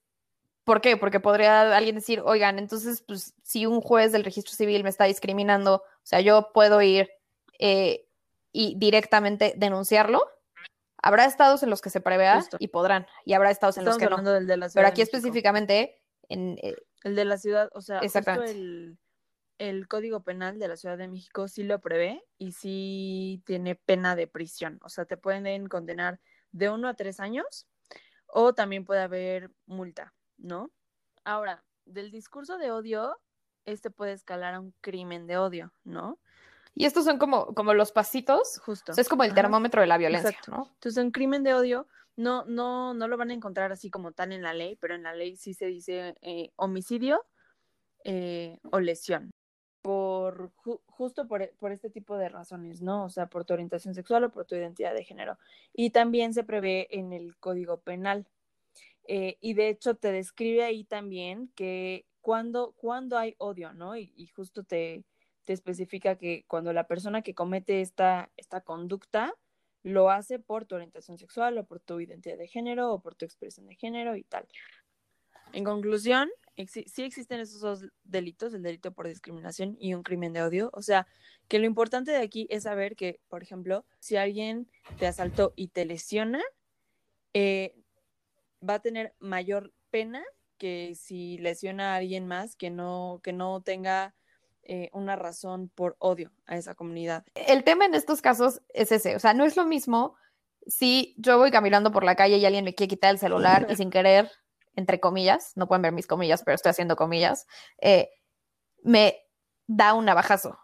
¿por 0.68 0.82
qué? 0.82 0.98
Porque 0.98 1.22
podría 1.22 1.78
alguien 1.78 1.96
decir, 1.96 2.22
oigan, 2.26 2.60
entonces, 2.60 3.02
pues, 3.02 3.34
si 3.42 3.66
un 3.66 3.80
juez 3.80 4.12
del 4.12 4.26
registro 4.26 4.54
civil 4.54 4.84
me 4.84 4.90
está 4.90 5.06
discriminando, 5.06 5.76
o 5.76 6.04
sea, 6.04 6.20
yo 6.20 6.52
puedo 6.54 6.82
ir 6.82 7.10
eh, 7.58 8.06
y 8.52 8.78
directamente 8.78 9.54
denunciarlo. 9.56 10.22
Habrá 11.02 11.24
estados 11.24 11.64
en 11.64 11.70
los 11.70 11.82
que 11.82 11.90
se 11.90 12.02
prevea 12.02 12.42
Justo. 12.42 12.58
y 12.60 12.68
podrán, 12.68 13.08
y 13.24 13.32
habrá 13.32 13.50
estados 13.50 13.78
en 13.78 13.86
los 13.86 13.98
que 13.98 14.08
no. 14.08 14.22
del 14.22 14.46
de 14.46 14.58
la 14.58 14.68
Ciudad 14.68 14.82
Pero 14.82 14.88
aquí 14.90 15.02
específicamente, 15.02 16.02
en, 16.28 16.58
eh, 16.62 16.76
El 17.04 17.16
de 17.16 17.24
la 17.24 17.38
ciudad, 17.38 17.70
o 17.74 17.80
sea, 17.80 18.00
justo 18.00 18.06
Exactamente. 18.06 18.52
el, 18.52 18.98
el 19.60 19.88
Código 19.88 20.22
Penal 20.24 20.60
de 20.60 20.68
la 20.68 20.76
Ciudad 20.76 20.98
de 20.98 21.08
México 21.08 21.48
sí 21.48 21.64
lo 21.64 21.80
prevé 21.80 22.26
y 22.38 22.52
sí 22.52 23.42
tiene 23.46 23.76
pena 23.76 24.18
de 24.18 24.28
prisión. 24.28 24.82
O 24.84 24.90
sea, 24.90 25.06
te 25.06 25.16
pueden 25.16 25.68
condenar 25.68 26.20
de 26.52 26.70
uno 26.70 26.90
a 26.90 26.96
tres 26.96 27.22
años 27.22 27.68
o 28.28 28.54
también 28.54 28.84
puede 28.84 29.02
haber 29.02 29.50
multa, 29.66 30.14
¿no? 30.38 30.72
Ahora, 31.24 31.64
del 31.86 32.12
discurso 32.12 32.58
de 32.58 32.72
odio, 32.72 33.18
este 33.66 33.90
puede 33.92 34.14
escalar 34.14 34.54
a 34.56 34.60
un 34.60 34.74
crimen 34.82 35.28
de 35.28 35.38
odio, 35.38 35.74
¿no? 35.84 36.20
y 36.80 36.86
estos 36.86 37.06
son 37.06 37.18
como, 37.18 37.56
como 37.56 37.74
los 37.74 37.92
pasitos, 37.92 38.60
Justo. 38.64 38.92
o 38.92 38.96
sea, 38.96 39.02
es 39.02 39.10
como 39.10 39.24
el 39.24 39.32
Ajá. 39.32 39.42
termómetro 39.42 39.82
de 39.82 39.88
la 39.88 39.98
violencia, 39.98 40.30
Exacto. 40.30 40.52
¿no? 40.52 40.70
Entonces, 40.76 41.04
un 41.04 41.10
crimen 41.12 41.42
de 41.44 41.56
odio 41.56 41.88
no, 42.16 42.46
no, 42.46 42.94
no 42.94 43.08
lo 43.08 43.18
van 43.18 43.32
a 43.32 43.34
encontrar 43.34 43.72
así 43.72 43.90
como 43.90 44.12
tal 44.12 44.32
en 44.32 44.44
la 44.44 44.54
ley, 44.54 44.76
pero 44.76 44.94
en 44.94 45.02
la 45.02 45.16
ley 45.16 45.38
sí 45.38 45.56
se 45.56 45.66
dice 45.66 46.16
eh, 46.22 46.52
homicidio 46.56 47.26
eh, 48.04 48.60
o 48.72 48.80
lesión. 48.80 49.32
Por 49.82 50.52
ju- 50.54 50.82
justo 50.88 51.28
por, 51.28 51.50
por 51.58 51.72
este 51.72 51.90
tipo 51.90 52.16
de 52.18 52.30
razones, 52.30 52.82
¿no? 52.82 53.06
O 53.06 53.10
sea, 53.10 53.26
por 53.28 53.44
tu 53.46 53.54
orientación 53.54 53.96
sexual 53.96 54.26
o 54.26 54.32
por 54.32 54.46
tu 54.46 54.56
identidad 54.56 54.94
de 54.94 55.04
género. 55.04 55.38
Y 55.74 55.90
también 55.90 56.34
se 56.34 56.44
prevé 56.44 56.88
en 56.92 57.12
el 57.14 57.38
Código 57.38 57.80
Penal. 57.80 58.28
Eh, 59.08 59.38
y 59.40 59.54
de 59.54 59.70
hecho 59.70 59.96
te 59.96 60.12
describe 60.12 60.64
ahí 60.64 60.84
también 60.84 61.50
que 61.56 62.06
cuando, 62.22 62.74
cuando 62.74 63.18
hay 63.18 63.36
odio, 63.38 63.74
¿no? 63.74 63.96
Y, 63.96 64.28
justo 64.36 64.64
te, 64.64 65.06
te 65.46 65.54
especifica 65.54 66.18
que 66.18 66.44
cuando 66.48 66.74
la 66.74 66.88
persona 66.88 67.22
que 67.22 67.34
comete 67.34 67.82
esta, 67.82 68.30
esta 68.36 68.62
conducta 68.62 69.34
lo 69.84 70.10
hace 70.10 70.40
por 70.40 70.66
tu 70.66 70.76
orientación 70.76 71.18
sexual 71.18 71.58
o 71.58 71.64
por 71.64 71.80
tu 71.80 72.00
identidad 72.02 72.38
de 72.38 72.48
género 72.48 72.92
o 72.92 73.00
por 73.00 73.16
tu 73.16 73.24
expresión 73.24 73.68
de 73.68 73.76
género 73.76 74.18
y 74.18 74.24
tal. 74.24 74.46
En 75.54 75.64
conclusión, 75.64 76.30
sí 76.66 77.04
existen 77.04 77.40
esos 77.40 77.62
dos 77.62 77.86
delitos, 78.04 78.54
el 78.54 78.64
delito 78.64 78.92
por 78.92 79.08
discriminación 79.08 79.78
y 79.80 79.94
un 79.94 80.04
crimen 80.04 80.34
de 80.34 80.42
odio. 80.42 80.70
O 80.74 80.82
sea, 80.82 81.08
que 81.48 81.60
lo 81.60 81.66
importante 81.66 82.12
de 82.12 82.18
aquí 82.18 82.48
es 82.50 82.64
saber 82.64 82.98
que, 82.98 83.22
por 83.30 83.44
ejemplo, 83.44 83.86
si 84.00 84.18
alguien 84.18 84.70
te 85.00 85.08
asaltó 85.08 85.54
y 85.56 85.70
te 85.70 85.86
lesiona, 85.86 86.42
eh, 87.34 87.76
va 88.68 88.76
a 88.76 88.80
tener 88.80 89.16
mayor 89.20 89.74
pena 89.90 90.24
que 90.58 90.96
si 90.96 91.38
lesiona 91.38 91.94
a 91.94 91.98
alguien 91.98 92.28
más 92.28 92.56
que 92.56 92.70
no, 92.70 93.22
que 93.24 93.34
no 93.34 93.62
tenga 93.62 94.16
eh, 94.64 94.90
una 94.92 95.16
razón 95.16 95.70
por 95.70 95.96
odio 96.00 96.32
a 96.46 96.58
esa 96.58 96.76
comunidad. 96.76 97.26
El 97.36 97.64
tema 97.64 97.86
en 97.86 97.94
estos 97.94 98.22
casos 98.22 98.62
es 98.70 98.92
ese, 98.92 99.16
o 99.16 99.20
sea, 99.20 99.34
no 99.34 99.46
es 99.46 99.56
lo 99.56 99.66
mismo 99.66 100.16
si 100.68 101.16
yo 101.18 101.38
voy 101.38 101.52
caminando 101.52 101.92
por 101.92 102.04
la 102.04 102.16
calle 102.16 102.38
y 102.38 102.46
alguien 102.46 102.66
me 102.66 102.76
quiere 102.76 102.90
quitar 102.90 103.12
el 103.12 103.20
celular 103.20 103.68
y 103.70 103.76
sin 103.76 103.90
querer, 103.90 104.30
entre 104.76 105.00
comillas, 105.00 105.54
no 105.56 105.68
pueden 105.68 105.82
ver 105.82 105.94
mis 105.94 106.08
comillas, 106.08 106.44
pero 106.44 106.56
estoy 106.56 106.72
haciendo 106.72 106.96
comillas, 106.96 107.48
eh, 107.80 108.10
me 108.84 109.18
da 109.68 109.94
un 109.94 110.06
navajazo. 110.06 110.60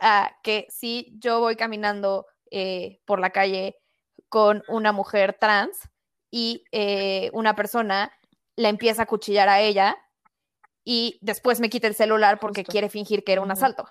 A 0.00 0.30
que 0.42 0.66
si 0.70 1.12
yo 1.18 1.40
voy 1.40 1.56
caminando 1.56 2.26
eh, 2.50 3.00
por 3.04 3.20
la 3.20 3.30
calle 3.30 3.76
con 4.28 4.62
una 4.68 4.92
mujer 4.92 5.36
trans 5.38 5.90
y 6.30 6.64
eh, 6.72 7.30
una 7.32 7.54
persona 7.56 8.12
la 8.56 8.68
empieza 8.68 9.02
a 9.02 9.06
cuchillar 9.06 9.48
a 9.48 9.60
ella 9.60 9.96
y 10.84 11.18
después 11.22 11.60
me 11.60 11.70
quita 11.70 11.86
el 11.86 11.94
celular 11.94 12.38
porque 12.40 12.62
Justo. 12.62 12.72
quiere 12.72 12.88
fingir 12.88 13.24
que 13.24 13.32
era 13.32 13.42
un 13.42 13.50
asalto. 13.50 13.86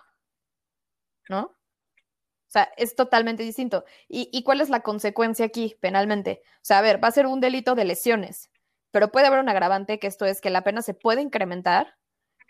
¿No? 1.28 1.42
O 1.42 2.52
sea, 2.52 2.72
es 2.78 2.96
totalmente 2.96 3.44
distinto. 3.44 3.86
¿Y, 4.08 4.30
y 4.34 4.44
cuál 4.44 4.62
es 4.62 4.70
la 4.70 4.82
consecuencia 4.82 5.46
aquí 5.46 5.76
penalmente? 5.80 6.42
O 6.56 6.64
sea, 6.64 6.80
a 6.80 6.82
ver, 6.82 7.04
va 7.04 7.10
a 7.10 7.12
ser 7.12 7.28
un 7.28 7.40
delito 7.40 7.76
de 7.76 7.86
lesiones, 7.86 8.50
pero 8.92 9.12
puede 9.12 9.28
haber 9.28 9.40
un 9.40 9.50
agravante 9.50 10.00
que 10.00 10.08
esto 10.08 10.26
es 10.26 10.42
que 10.42 10.50
la 10.50 10.64
pena 10.64 10.82
se 10.82 10.96
puede 10.96 11.22
incrementar 11.22 11.96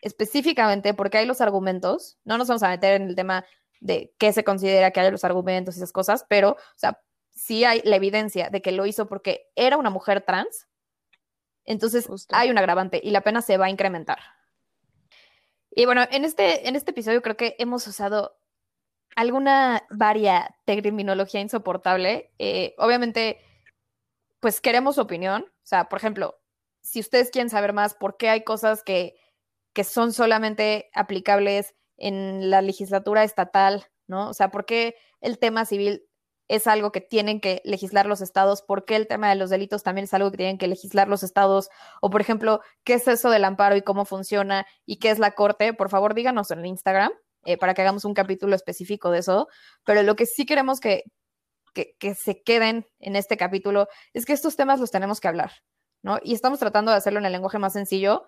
específicamente 0.02 0.93
porque 0.93 1.17
hay 1.17 1.25
los 1.25 1.41
argumentos, 1.41 2.17
no 2.23 2.38
nos 2.38 2.47
vamos 2.47 2.63
a 2.63 2.69
meter 2.69 3.02
en 3.02 3.10
el 3.10 3.15
tema 3.15 3.45
de 3.82 4.13
qué 4.17 4.34
se 4.34 4.43
considera 4.43 4.91
que 4.91 4.99
hay 4.99 5.12
los 5.12 5.23
argumentos 5.23 5.75
y 5.75 5.80
esas 5.80 5.91
cosas, 5.91 6.25
pero, 6.30 6.52
o 6.52 6.78
sea, 6.78 7.02
sí 7.39 7.63
hay 7.63 7.82
la 7.86 7.95
evidencia 7.95 8.49
de 8.49 8.62
que 8.62 8.71
lo 8.71 8.86
hizo 8.86 9.08
porque 9.08 9.49
era 9.56 9.78
una 9.78 9.89
mujer 9.89 10.21
trans, 10.21 10.67
entonces 11.65 12.08
Justo. 12.08 12.36
hay 12.36 12.49
un 12.49 12.58
agravante 12.58 12.99
y 13.02 13.12
la 13.12 13.21
pena 13.21 13.41
se 13.41 13.58
va 13.58 13.65
a 13.65 13.69
incrementar. 13.69 14.19
Y 15.71 15.86
bueno, 15.86 16.04
en 16.12 16.25
este, 16.25 16.67
en 16.67 16.75
este 16.75 16.91
episodio 16.91 17.21
creo 17.21 17.38
que 17.38 17.56
hemos 17.60 17.86
usado 17.88 18.38
alguna 19.15 19.84
varia 19.89 20.56
terminología 20.65 21.41
insoportable. 21.41 22.32
Eh, 22.39 22.75
obviamente, 22.78 23.39
pues 24.39 24.62
queremos 24.62 24.97
opinión. 24.97 25.43
O 25.43 25.67
sea, 25.67 25.89
por 25.89 25.99
ejemplo, 25.99 26.39
si 26.82 26.99
ustedes 26.99 27.30
quieren 27.30 27.49
saber 27.49 27.73
más 27.73 27.93
por 27.93 28.17
qué 28.17 28.30
hay 28.30 28.43
cosas 28.43 28.84
que, 28.84 29.15
que 29.73 29.84
son 29.84 30.12
solamente 30.12 30.89
aplicables 30.93 31.75
en 31.97 32.49
la 32.49 32.62
legislatura 32.62 33.23
estatal, 33.23 33.86
¿no? 34.08 34.30
O 34.30 34.34
sea, 34.34 34.49
por 34.49 34.65
qué 34.65 34.95
el 35.21 35.38
tema 35.38 35.65
civil 35.65 36.08
es 36.49 36.65
algo 36.65 36.91
que 36.91 36.99
tienen 36.99 37.39
que 37.39 37.62
legislar 37.63 38.07
los 38.07 38.21
estados, 38.21 38.63
por 38.63 38.83
qué 38.83 38.95
el 38.95 39.07
tema 39.07 39.29
de 39.29 39.35
los 39.35 39.51
delitos 39.51 39.83
también 39.83 40.05
es 40.05 40.13
algo 40.13 40.31
que 40.31 40.38
tienen 40.38 40.57
que 40.57 40.67
legislar 40.67 41.07
los 41.07 41.23
estados, 41.23 41.69
o 42.01 42.09
por 42.09 42.21
ejemplo, 42.21 42.59
qué 42.83 42.95
es 42.95 43.07
eso 43.07 43.29
del 43.29 43.45
amparo 43.45 43.77
y 43.77 43.83
cómo 43.83 44.03
funciona 44.03 44.65
y 44.85 44.97
qué 44.97 45.12
es 45.12 45.19
la 45.19 45.31
corte, 45.31 45.73
por 45.73 45.89
favor 45.89 46.15
díganos 46.15 46.49
en 46.51 46.65
Instagram 46.65 47.12
eh, 47.45 47.57
para 47.57 47.75
que 47.75 47.83
hagamos 47.83 48.03
un 48.03 48.15
capítulo 48.15 48.55
específico 48.55 49.12
de 49.12 49.19
eso, 49.19 49.47
pero 49.85 50.01
lo 50.01 50.15
que 50.15 50.25
sí 50.25 50.47
queremos 50.47 50.79
que, 50.79 51.03
que, 51.73 51.95
que 51.99 52.15
se 52.15 52.41
queden 52.41 52.88
en 52.99 53.15
este 53.15 53.38
capítulo 53.38 53.88
es 54.13 54.25
que 54.25 54.33
estos 54.33 54.55
temas 54.55 54.79
los 54.79 54.89
tenemos 54.89 55.21
que 55.21 55.27
hablar, 55.27 55.51
¿no? 56.01 56.19
Y 56.23 56.33
estamos 56.33 56.57
tratando 56.57 56.89
de 56.89 56.97
hacerlo 56.97 57.19
en 57.19 57.25
el 57.25 57.31
lenguaje 57.31 57.59
más 57.59 57.73
sencillo, 57.73 58.25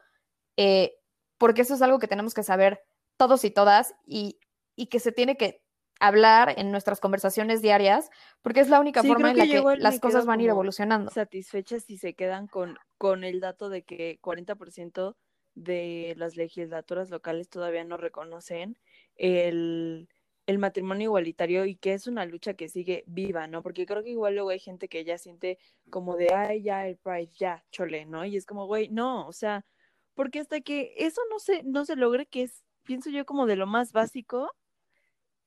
eh, 0.57 0.93
porque 1.39 1.63
eso 1.63 1.73
es 1.73 1.81
algo 1.81 1.97
que 1.97 2.07
tenemos 2.07 2.35
que 2.35 2.43
saber 2.43 2.83
todos 3.17 3.43
y 3.45 3.49
todas 3.49 3.95
y, 4.05 4.39
y 4.75 4.87
que 4.87 4.99
se 4.99 5.11
tiene 5.11 5.37
que 5.37 5.60
hablar 6.01 6.53
en 6.57 6.71
nuestras 6.71 6.99
conversaciones 6.99 7.61
diarias, 7.61 8.09
porque 8.41 8.59
es 8.61 8.69
la 8.69 8.79
única 8.79 9.01
Sí, 9.01 9.07
forma 9.09 9.31
en 9.31 9.37
la 9.37 9.47
que 9.47 9.63
las 9.77 9.99
cosas 9.99 10.25
van 10.25 10.39
a 10.39 10.43
ir 10.43 10.49
evolucionando. 10.49 11.11
satisfechas 11.13 11.83
si 11.83 11.97
se 11.97 12.13
quedan 12.13 12.47
con, 12.47 12.77
con 12.97 13.23
el 13.23 13.39
dato 13.39 13.69
de 13.69 13.83
que 13.83 14.19
40% 14.21 15.17
de 15.55 16.13
las 16.17 16.35
legislaturas 16.37 17.09
locales 17.09 17.49
todavía 17.49 17.83
no 17.83 17.97
reconocen 17.97 18.77
el, 19.15 20.07
el 20.47 20.57
matrimonio 20.59 21.05
igualitario 21.05 21.65
y 21.65 21.75
que 21.75 21.93
es 21.93 22.07
una 22.07 22.25
lucha 22.25 22.53
que 22.53 22.69
sigue 22.69 23.03
viva, 23.07 23.47
¿no? 23.47 23.61
Porque 23.63 23.85
creo 23.85 24.03
que 24.03 24.11
igual 24.11 24.35
luego 24.35 24.49
hay 24.51 24.59
gente 24.59 24.87
que 24.87 25.03
ya 25.03 25.17
siente 25.17 25.57
como 25.89 26.15
de, 26.15 26.33
ay, 26.33 26.63
ya 26.63 26.87
el 26.87 26.97
Pride, 26.97 27.31
ya, 27.37 27.65
chole, 27.71 28.05
¿no? 28.05 28.25
Y 28.25 28.37
es 28.37 28.45
como, 28.45 28.65
güey, 28.67 28.89
no, 28.89 29.27
o 29.27 29.33
sea, 29.33 29.65
porque 30.13 30.39
hasta 30.39 30.61
que 30.61 30.93
eso 30.97 31.21
no 31.29 31.39
se, 31.39 31.63
no 31.63 31.85
se 31.85 31.95
logre, 31.95 32.25
que 32.27 32.43
es, 32.43 32.63
pienso 32.83 33.09
yo, 33.09 33.25
como 33.25 33.45
de 33.45 33.55
lo 33.57 33.67
más 33.67 33.91
básico, 33.93 34.51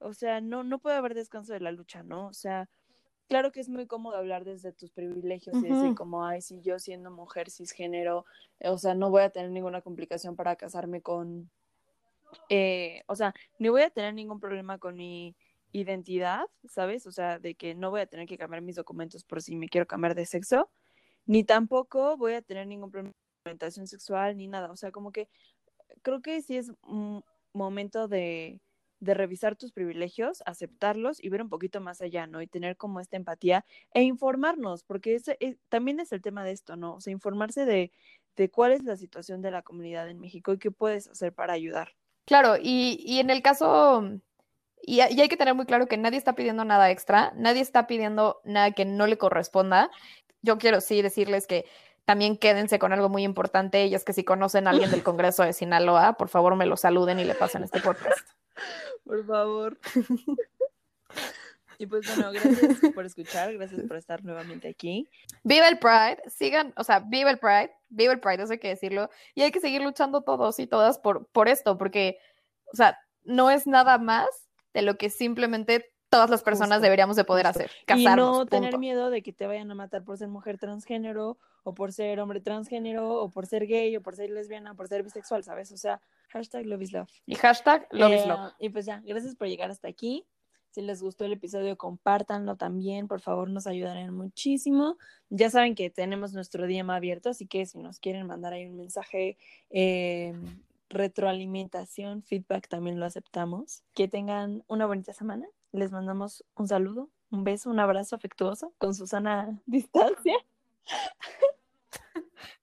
o 0.04 0.12
sea, 0.12 0.40
no, 0.40 0.62
no 0.64 0.78
puede 0.78 0.96
haber 0.96 1.14
descanso 1.14 1.52
de 1.52 1.60
la 1.60 1.72
lucha, 1.72 2.02
¿no? 2.02 2.26
O 2.28 2.34
sea, 2.34 2.68
claro 3.28 3.52
que 3.52 3.60
es 3.60 3.68
muy 3.68 3.86
cómodo 3.86 4.16
hablar 4.16 4.44
desde 4.44 4.72
tus 4.72 4.90
privilegios 4.90 5.56
y 5.56 5.62
decir 5.62 5.94
como, 5.94 6.26
ay, 6.26 6.42
si 6.42 6.60
yo 6.60 6.78
siendo 6.78 7.10
mujer 7.10 7.50
cisgénero, 7.50 8.26
eh, 8.60 8.68
o 8.68 8.76
sea, 8.76 8.94
no 8.94 9.10
voy 9.10 9.22
a 9.22 9.30
tener 9.30 9.50
ninguna 9.50 9.80
complicación 9.80 10.36
para 10.36 10.56
casarme 10.56 11.00
con, 11.00 11.50
eh, 12.50 13.02
o 13.06 13.16
sea, 13.16 13.34
ni 13.58 13.70
voy 13.70 13.82
a 13.82 13.90
tener 13.90 14.12
ningún 14.12 14.40
problema 14.40 14.78
con 14.78 14.96
mi 14.96 15.34
identidad, 15.72 16.44
¿sabes? 16.68 17.06
O 17.06 17.10
sea, 17.10 17.38
de 17.38 17.54
que 17.54 17.74
no 17.74 17.90
voy 17.90 18.02
a 18.02 18.06
tener 18.06 18.28
que 18.28 18.38
cambiar 18.38 18.62
mis 18.62 18.76
documentos 18.76 19.24
por 19.24 19.42
si 19.42 19.56
me 19.56 19.68
quiero 19.68 19.86
cambiar 19.86 20.14
de 20.14 20.26
sexo, 20.26 20.70
ni 21.26 21.44
tampoco 21.44 22.18
voy 22.18 22.34
a 22.34 22.42
tener 22.42 22.66
ningún 22.66 22.90
problema 22.90 23.12
con 23.12 23.50
orientación 23.50 23.86
sexual, 23.86 24.36
ni 24.36 24.48
nada, 24.48 24.70
o 24.70 24.76
sea, 24.76 24.92
como 24.92 25.12
que 25.12 25.28
creo 26.02 26.20
que 26.20 26.42
sí 26.42 26.58
es 26.58 26.70
un 26.82 27.24
momento 27.54 28.06
de, 28.06 28.60
de 29.04 29.14
revisar 29.14 29.56
tus 29.56 29.72
privilegios, 29.72 30.42
aceptarlos 30.46 31.22
y 31.22 31.28
ver 31.28 31.42
un 31.42 31.48
poquito 31.48 31.80
más 31.80 32.00
allá, 32.00 32.26
¿no? 32.26 32.42
Y 32.42 32.46
tener 32.46 32.76
como 32.76 33.00
esta 33.00 33.16
empatía 33.16 33.64
e 33.92 34.02
informarnos, 34.02 34.82
porque 34.84 35.14
ese 35.14 35.36
es- 35.40 35.58
también 35.68 36.00
es 36.00 36.12
el 36.12 36.22
tema 36.22 36.44
de 36.44 36.52
esto, 36.52 36.76
¿no? 36.76 36.94
O 36.96 37.00
sea, 37.00 37.12
informarse 37.12 37.64
de, 37.66 37.92
de 38.36 38.50
cuál 38.50 38.72
es 38.72 38.82
la 38.84 38.96
situación 38.96 39.42
de 39.42 39.50
la 39.50 39.62
comunidad 39.62 40.08
en 40.08 40.20
México 40.20 40.52
y 40.52 40.58
qué 40.58 40.70
puedes 40.70 41.08
hacer 41.08 41.32
para 41.32 41.52
ayudar. 41.52 41.94
Claro, 42.26 42.56
y, 42.60 42.96
y 43.04 43.20
en 43.20 43.30
el 43.30 43.42
caso 43.42 44.02
Y, 44.86 44.96
y, 44.96 45.00
hay 45.00 45.28
que 45.28 45.36
tener 45.38 45.54
muy 45.54 45.64
claro 45.66 45.86
que 45.86 45.96
nadie 45.96 46.18
está 46.18 46.34
pidiendo 46.34 46.64
nada 46.64 46.90
extra, 46.90 47.32
nadie 47.36 47.62
está 47.62 47.86
pidiendo 47.86 48.40
nada 48.44 48.72
que 48.72 48.84
no 48.84 49.06
le 49.06 49.16
corresponda. 49.18 49.90
Yo 50.42 50.58
quiero 50.58 50.80
sí 50.82 51.00
decirles 51.02 51.46
que 51.46 51.64
también 52.04 52.36
quédense 52.36 52.78
con 52.78 52.92
algo 52.92 53.08
muy 53.08 53.24
importante 53.24 53.86
y 53.86 53.94
es 53.94 54.04
que 54.04 54.12
si 54.12 54.24
conocen 54.24 54.66
a 54.66 54.70
alguien 54.72 54.90
del 54.90 55.02
Congreso 55.04 55.42
de 55.42 55.54
Sinaloa, 55.54 56.14
por 56.18 56.28
favor 56.28 56.54
me 56.56 56.66
lo 56.66 56.76
saluden 56.76 57.18
y 57.18 57.24
le 57.24 57.34
pasen 57.34 57.62
este 57.64 57.80
podcast. 57.80 58.28
Por 59.04 59.26
favor. 59.26 59.78
Y 61.78 61.86
pues 61.86 62.06
bueno, 62.06 62.32
gracias 62.32 62.92
por 62.94 63.04
escuchar, 63.04 63.52
gracias 63.52 63.82
por 63.82 63.96
estar 63.96 64.24
nuevamente 64.24 64.68
aquí. 64.68 65.08
Viva 65.42 65.68
el 65.68 65.78
Pride, 65.78 66.22
sigan, 66.28 66.72
o 66.76 66.84
sea, 66.84 67.00
viva 67.00 67.30
el 67.30 67.38
Pride, 67.38 67.72
viva 67.88 68.12
el 68.12 68.20
Pride, 68.20 68.44
eso 68.44 68.52
hay 68.52 68.58
que 68.58 68.68
decirlo, 68.68 69.10
y 69.34 69.42
hay 69.42 69.50
que 69.50 69.60
seguir 69.60 69.82
luchando 69.82 70.22
todos 70.22 70.58
y 70.60 70.66
todas 70.66 70.98
por, 70.98 71.26
por 71.26 71.48
esto, 71.48 71.76
porque, 71.76 72.18
o 72.72 72.76
sea, 72.76 72.98
no 73.24 73.50
es 73.50 73.66
nada 73.66 73.98
más 73.98 74.28
de 74.72 74.82
lo 74.82 74.96
que 74.96 75.10
simplemente 75.10 75.92
todas 76.08 76.30
las 76.30 76.42
personas 76.42 76.80
deberíamos 76.80 77.16
de 77.16 77.24
poder 77.24 77.46
hacer. 77.46 77.70
Casarnos, 77.86 78.36
y 78.36 78.38
no 78.38 78.46
tener 78.46 78.78
miedo 78.78 79.10
de 79.10 79.22
que 79.22 79.32
te 79.32 79.46
vayan 79.46 79.70
a 79.70 79.74
matar 79.74 80.04
por 80.04 80.16
ser 80.16 80.28
mujer 80.28 80.58
transgénero 80.58 81.38
o 81.64 81.74
por 81.74 81.92
ser 81.92 82.20
hombre 82.20 82.40
transgénero 82.40 83.14
o 83.14 83.30
por 83.30 83.46
ser 83.46 83.66
gay 83.66 83.96
o 83.96 84.02
por 84.02 84.14
ser 84.14 84.30
lesbiana 84.30 84.72
o 84.72 84.76
por 84.76 84.86
ser 84.86 85.02
bisexual, 85.02 85.42
¿sabes? 85.42 85.72
O 85.72 85.76
sea, 85.76 86.00
hashtag 86.34 86.66
love 86.66 86.82
is 86.82 86.92
love. 86.92 87.08
Y 87.26 87.36
hashtag 87.36 87.86
love 87.92 88.12
is 88.12 88.26
love. 88.26 88.50
Eh, 88.58 88.66
y 88.66 88.68
pues 88.68 88.84
ya, 88.86 89.00
gracias 89.04 89.36
por 89.36 89.48
llegar 89.48 89.70
hasta 89.70 89.88
aquí. 89.88 90.26
Si 90.70 90.82
les 90.82 91.00
gustó 91.00 91.24
el 91.24 91.32
episodio, 91.32 91.78
compártanlo 91.78 92.56
también, 92.56 93.06
por 93.06 93.20
favor, 93.20 93.48
nos 93.48 93.68
ayudarán 93.68 94.12
muchísimo. 94.12 94.98
Ya 95.30 95.48
saben 95.48 95.76
que 95.76 95.88
tenemos 95.88 96.32
nuestro 96.32 96.66
DM 96.66 96.90
abierto, 96.90 97.30
así 97.30 97.46
que 97.46 97.64
si 97.64 97.78
nos 97.78 98.00
quieren 98.00 98.26
mandar 98.26 98.52
ahí 98.52 98.66
un 98.66 98.76
mensaje, 98.76 99.38
eh, 99.70 100.34
retroalimentación, 100.88 102.24
feedback, 102.24 102.66
también 102.66 102.98
lo 102.98 103.06
aceptamos. 103.06 103.84
Que 103.94 104.08
tengan 104.08 104.64
una 104.66 104.86
bonita 104.86 105.12
semana. 105.12 105.46
Les 105.70 105.92
mandamos 105.92 106.44
un 106.56 106.66
saludo, 106.66 107.08
un 107.30 107.44
beso, 107.44 107.70
un 107.70 107.78
abrazo 107.78 108.16
afectuoso 108.16 108.74
con 108.78 108.96
Susana 108.96 109.62
Distancia. 109.66 110.34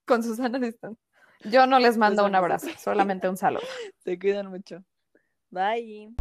con 0.04 0.22
Susana 0.22 0.58
Distancia. 0.58 1.11
Yo 1.44 1.66
no 1.66 1.78
les 1.78 1.96
mando 1.96 2.24
un 2.24 2.34
abrazo, 2.34 2.68
solamente 2.78 3.28
un 3.28 3.36
saludo. 3.36 3.62
Se 4.04 4.18
cuidan 4.18 4.48
mucho. 4.48 4.84
Bye. 5.50 6.14